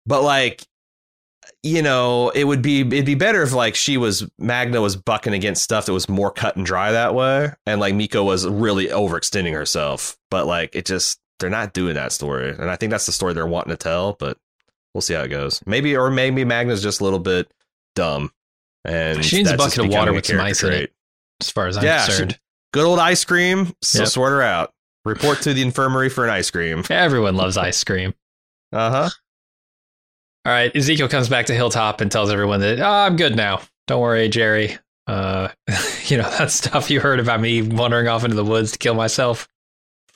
[0.06, 0.64] But like,
[1.64, 5.34] you know, it would be it'd be better if like she was Magna was bucking
[5.34, 8.88] against stuff that was more cut and dry that way, and like Miko was really
[8.88, 10.18] overextending herself.
[10.30, 13.34] But like, it just they're not doing that story, and I think that's the story
[13.34, 14.14] they're wanting to tell.
[14.14, 14.38] But
[14.94, 15.62] we'll see how it goes.
[15.66, 17.52] Maybe or maybe Magna's just a little bit
[17.96, 18.32] dumb,
[18.86, 20.94] and She needs a bucket of water with some ice in it.
[21.42, 22.40] As far as I'm Yeah, she- concerned,
[22.74, 23.74] Good old ice cream.
[23.82, 24.08] So Yep.
[24.10, 24.74] sort her out.
[25.06, 26.84] Report to the infirmary for an ice cream.
[26.90, 28.14] everyone loves ice cream.
[28.74, 29.10] Uh huh.
[30.46, 33.62] All right, Ezekiel comes back to Hilltop and tells everyone that oh, I'm good now.
[33.88, 34.78] Don't worry, Jerry.
[35.08, 35.50] Uh,
[36.06, 38.94] you know that stuff you heard about me wandering off into the woods to kill
[38.94, 39.48] myself.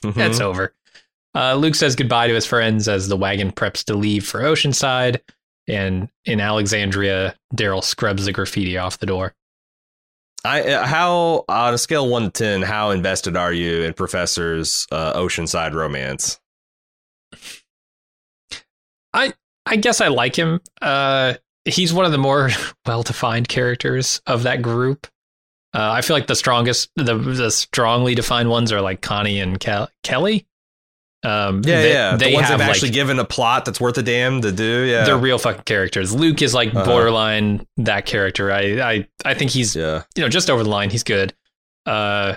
[0.02, 0.18] Mm-hmm.
[0.18, 0.74] That's over.
[1.34, 5.20] Uh, Luke says goodbye to his friends as the wagon preps to leave for Oceanside,
[5.66, 9.34] and in Alexandria, Daryl scrubs the graffiti off the door.
[10.44, 13.94] I uh, how on a scale of one to ten, how invested are you in
[13.94, 16.40] Professor's uh, Oceanside romance?
[19.14, 19.32] I
[19.66, 20.60] I guess I like him.
[20.80, 21.34] Uh,
[21.64, 22.50] he's one of the more
[22.86, 25.06] well-defined characters of that group.
[25.74, 29.58] Uh, I feel like the strongest, the the strongly defined ones are like Connie and
[29.58, 30.46] Kel- Kelly.
[31.24, 32.16] Um, Yeah, they, yeah.
[32.16, 34.40] They the ones have that have like, actually given a plot that's worth a damn
[34.42, 34.84] to do.
[34.84, 36.14] Yeah, they're real fucking characters.
[36.14, 36.84] Luke is like Uh-huh.
[36.84, 38.50] borderline that character.
[38.50, 40.02] I, I, I think he's yeah.
[40.16, 40.90] you know just over the line.
[40.90, 41.32] He's good.
[41.86, 42.36] Uh,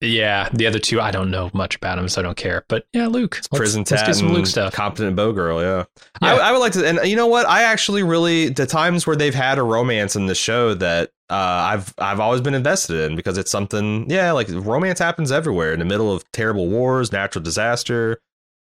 [0.00, 0.48] yeah.
[0.52, 2.64] The other two, I don't know much about him, so I don't care.
[2.68, 4.74] But yeah, Luke, let's, Prison let's do some Luke stuff.
[4.74, 5.62] Competent bow girl.
[5.62, 5.84] Yeah.
[6.20, 6.34] Yeah.
[6.34, 6.86] I, I would like to.
[6.86, 7.46] And you know what?
[7.46, 11.34] I actually really the times where they've had a romance in the show that uh,
[11.34, 14.08] I've I've always been invested in because it's something.
[14.10, 18.20] Yeah, like romance happens everywhere in the middle of terrible wars, natural disaster,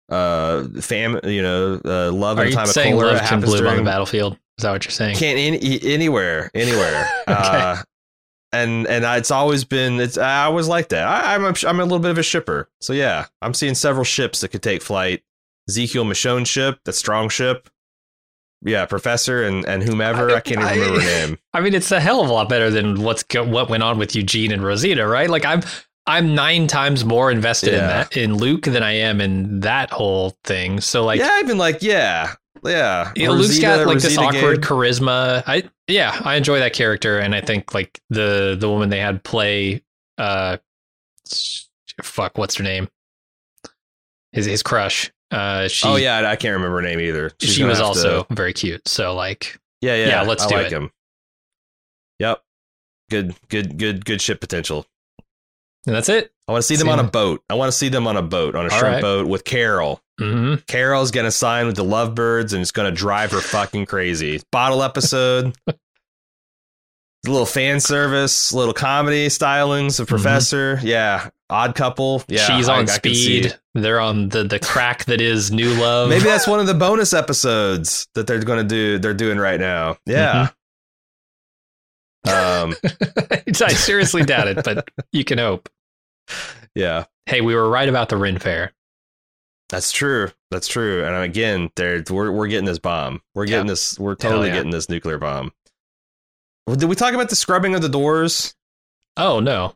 [0.09, 1.19] uh, fam.
[1.23, 3.77] You know, uh, love Are in time of saying cholera love can happens bloom on
[3.77, 4.37] the battlefield?
[4.57, 5.15] Is that what you're saying?
[5.15, 7.81] can't any, anywhere anywhere uh
[8.51, 11.83] and and it's always been it's i always like that I, i'm a, i'm a
[11.83, 15.23] little bit of a shipper so yeah i'm seeing several ships that could take flight
[15.67, 17.67] ezekiel michonne ship that strong ship
[18.65, 21.91] yeah professor and and whomever i, can't even I- remember her name I mean, it's
[21.91, 24.63] a hell of a lot better than what's go- what went on with Eugene and
[24.63, 25.29] Rosita, right?
[25.29, 25.61] Like I'm
[26.07, 30.35] I'm nine times more invested in that in Luke than I am in that whole
[30.43, 30.81] thing.
[30.81, 32.33] So like, yeah even like yeah
[32.65, 34.65] yeah you know, Luke's got Rosita- like this awkward Gabe.
[34.65, 35.43] charisma.
[35.45, 39.23] I yeah, I enjoy that character, and I think like the the woman they had
[39.23, 39.83] play,
[40.17, 40.57] uh,
[42.01, 42.89] fuck, what's her name?
[44.31, 45.11] His his crush.
[45.33, 48.33] Uh, she oh yeah i can't remember her name either She's she was also to-
[48.35, 48.87] very cute.
[48.87, 50.71] So like, yeah yeah Yeah, let's I do like it.
[50.73, 50.91] him
[52.19, 52.41] yep
[53.09, 54.85] good good good good ship potential
[55.85, 56.31] and that's it.
[56.47, 57.43] I want to see them on a boat.
[57.49, 59.01] I want to see them on a boat, on a All shrimp right.
[59.01, 60.01] boat with Carol.
[60.17, 64.41] hmm Carol's gonna sign with the Lovebirds, and it's gonna drive her fucking crazy.
[64.51, 65.53] Bottle episode,
[67.25, 70.79] a little fan service, little comedy stylings of Professor.
[70.83, 72.23] Yeah, odd couple.
[72.27, 72.57] Yeah, Mm-hmm.
[72.57, 73.55] she's on I speed.
[73.73, 76.09] They're on the the crack that is new love.
[76.09, 78.99] Maybe that's one of the bonus episodes that they're gonna do.
[78.99, 79.97] They're doing right now.
[80.05, 80.49] Yeah.
[82.25, 82.75] Um.
[83.61, 85.69] I seriously doubt it, but you can hope.
[86.75, 87.05] Yeah.
[87.25, 88.73] Hey, we were right about the Ren Fair.
[89.69, 90.29] That's true.
[90.51, 91.03] That's true.
[91.03, 93.21] And again, there we're we're getting this bomb.
[93.33, 93.71] We're getting Yeah.
[93.71, 93.97] this.
[93.99, 94.55] We're totally yeah.
[94.55, 95.51] getting this nuclear bomb.
[96.67, 98.55] Did we talk about the scrubbing of the doors?
[99.17, 99.75] Oh no.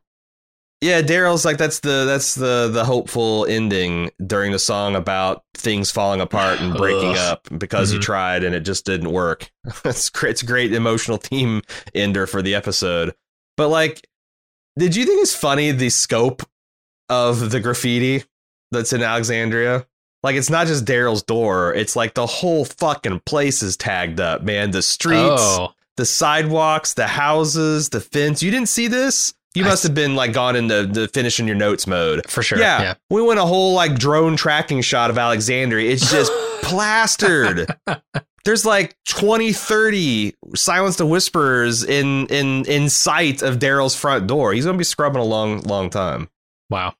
[0.79, 5.89] Yeah, Daryl's like that's the that's the the hopeful ending during the song about things
[5.91, 7.17] falling apart and breaking Ugh.
[7.17, 8.01] up because he Mhm.
[8.03, 9.51] tried and it just didn't work.
[9.85, 10.31] it's great.
[10.31, 11.61] It's a great emotional theme
[11.95, 13.15] ender for the episode.
[13.57, 14.07] But like,
[14.77, 16.43] did you think it's funny the scope
[17.09, 18.23] of the graffiti
[18.71, 19.87] that's in Alexandria?
[20.23, 21.73] Like, it's not just Daryl's door.
[21.73, 24.71] It's like the whole fucking place is tagged up, man.
[24.71, 28.41] The streets, Oh, the sidewalks, the houses, the fence.
[28.41, 29.33] You didn't see this?
[29.55, 32.29] You must have been like gone into the finishing your notes mode.
[32.29, 32.59] for sure.
[32.59, 32.93] Yeah, Yeah.
[33.09, 35.91] we went a whole like drone tracking shot of Alexandria.
[35.91, 37.65] It's just plastered.
[38.45, 44.53] There's like 20, 30 Silence the Whisperers in in in sight of Daryl's front door.
[44.53, 46.29] He's gonna be scrubbing a long, long time.
[46.69, 46.93] Wow.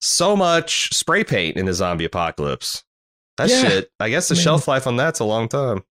[0.00, 2.82] So much spray paint in the zombie apocalypse.
[3.36, 3.68] That Yeah.
[3.68, 3.90] shit.
[4.00, 5.84] I guess the I mean- shelf life on that's a long time.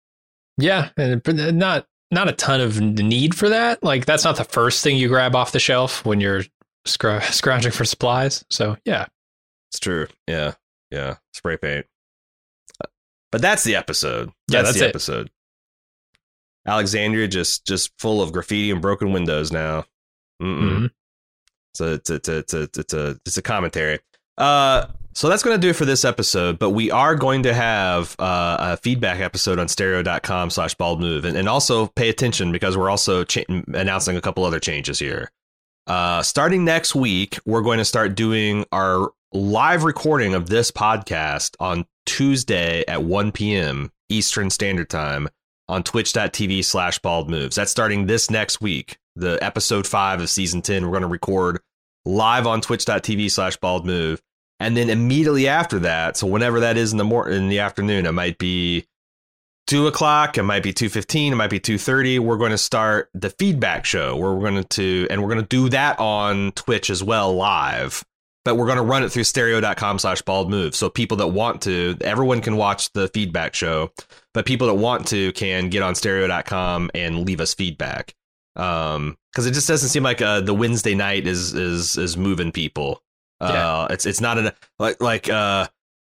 [0.59, 1.21] Yeah, and
[1.57, 3.83] not not a ton of need for that.
[3.83, 6.43] Like that's not the first thing you grab off the shelf when you're
[6.85, 8.43] scr- scrounging for supplies.
[8.49, 9.05] So yeah.
[9.71, 10.07] It's true.
[10.27, 10.53] Yeah.
[10.91, 11.17] Yeah.
[11.33, 11.85] Spray paint.
[13.31, 14.31] But that's the episode.
[14.49, 14.89] Yeah, that's, that's the it.
[14.89, 15.29] episode.
[16.67, 19.85] Alexandria just just full of graffiti and broken windows now.
[20.41, 20.61] Mm-mm.
[20.61, 20.91] Mhm.
[21.75, 23.99] So it's a, it's a, it's a, it's a, it's a commentary.
[24.37, 24.87] Uh,
[25.19, 28.15] so that's going to do it for this episode, but we are going to have
[28.19, 31.25] uh, a feedback episode on stereo.com slash bald move.
[31.25, 33.43] And, and also pay attention because we're also cha-
[33.73, 35.29] announcing a couple other changes here.
[35.87, 41.57] Uh, starting next week, we're going to start doing our live recording of this podcast
[41.59, 43.91] on Tuesday at 1 p.m.
[44.07, 45.27] Eastern Standard Time
[45.67, 47.57] on twitch.tv slash bald moves.
[47.57, 48.97] That's starting this next week.
[49.17, 51.59] The episode five of season 10, we're going to record
[52.05, 54.21] live on twitch.tv slash bald move.
[54.59, 58.05] And then immediately after that, so whenever that is in the mor- in the afternoon,
[58.05, 58.85] it might be
[59.67, 62.19] two o'clock, it might be two fifteen, it might be two thirty.
[62.19, 65.47] We're going to start the feedback show where we're going to and we're going to
[65.47, 68.03] do that on Twitch as well live.
[68.45, 70.73] But we're going to run it through stereo.com slash bald move.
[70.73, 73.91] So people that want to, everyone can watch the feedback show,
[74.33, 78.15] but people that want to can get on stereo.com and leave us feedback.
[78.55, 82.51] Um, because it just doesn't seem like uh, the Wednesday night is is is moving
[82.51, 83.03] people.
[83.41, 83.87] Uh, Yeah.
[83.93, 85.67] it's it's not an like like uh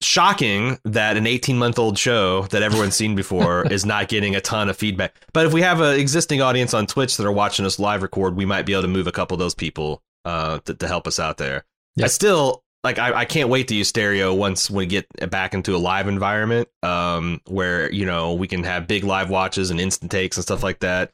[0.01, 4.41] shocking that an 18 month old show that everyone's seen before is not getting a
[4.41, 5.13] ton of feedback.
[5.33, 8.35] But if we have an existing audience on Twitch that are watching us live record,
[8.35, 11.07] we might be able to move a couple of those people uh to, to help
[11.07, 11.65] us out there.
[11.95, 12.05] Yeah.
[12.05, 15.75] I still like I, I can't wait to use stereo once we get back into
[15.75, 20.09] a live environment um where you know we can have big live watches and instant
[20.09, 21.11] takes and stuff like that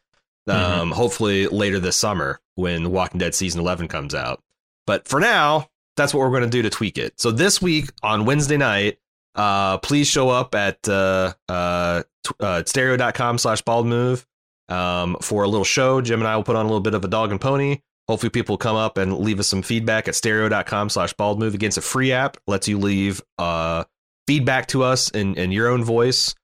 [0.47, 4.41] um hopefully later this summer when walking dead season 11 comes out
[4.85, 5.67] but for now
[5.97, 7.19] that's what we're going to do to tweak it.
[7.19, 8.99] So this week on wednesday night
[9.35, 14.25] uh please show up at uh uh, t- uh stereo.com slash bald move
[14.69, 15.99] um for a little show.
[16.01, 17.79] Jim and i will put on a little bit of a dog and pony.
[18.07, 21.53] Hopefully people come up and leave us some feedback at stereo.com slash bald move.
[21.53, 23.83] Against a free app lets you leave uh
[24.27, 26.35] feedback to us in in your own voice.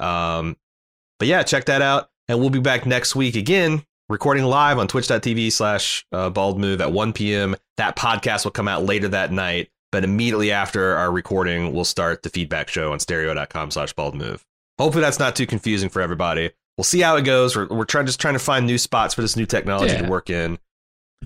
[0.00, 0.56] Um
[1.18, 2.08] but yeah check that out.
[2.28, 6.80] And we'll be back next week again recording live on twitch.tv slash uh, bald move
[6.80, 11.10] at 1 p.m that podcast will come out later that night but immediately after our
[11.10, 14.44] recording we'll start the feedback show on stereo.com slash bald move
[14.78, 18.04] hopefully that's not too confusing for everybody we'll see how it goes we're, we're trying
[18.06, 20.02] just trying to find new spots for this new technology Yeah.
[20.02, 20.58] to work in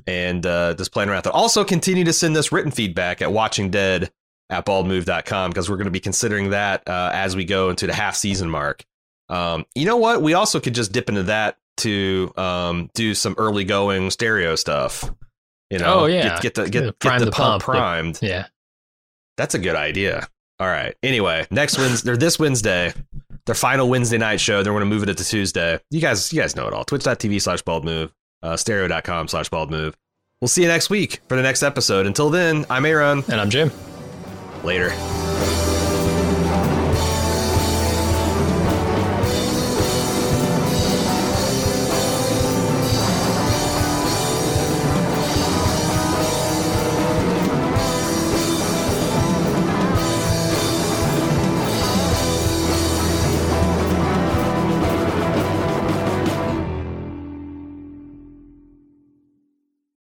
[0.06, 1.32] and uh, just playing around with it.
[1.32, 4.12] Also, continue to send us written feedback at watching dead
[4.50, 7.94] at baldmove.com because we're going to be considering that uh, as we go into the
[7.94, 8.84] half season mark.
[9.30, 10.20] Um, you know what?
[10.20, 15.04] We also could just dip into that to um, do some early going stereo stuff.
[15.70, 16.40] You know, Oh, yeah.
[16.40, 18.18] get, get the get, Yeah, get the, the pump, pump, primed.
[18.22, 18.46] Yeah.
[19.36, 20.28] That's a good idea.
[20.58, 20.94] All right.
[21.02, 22.94] Anyway, next Wednesday or this Wednesday,
[23.44, 24.62] their final Wednesday night show.
[24.62, 25.78] They're going to move it to Tuesday.
[25.90, 26.84] You guys, you guys know it all.
[26.84, 29.96] Twitch.tv slash bald move, uh, stereo.com slash bald move.
[30.40, 32.06] We'll see you next week for the next episode.
[32.06, 33.22] Until then, I'm Aaron.
[33.28, 33.70] And I'm Jim.
[34.64, 35.75] Later.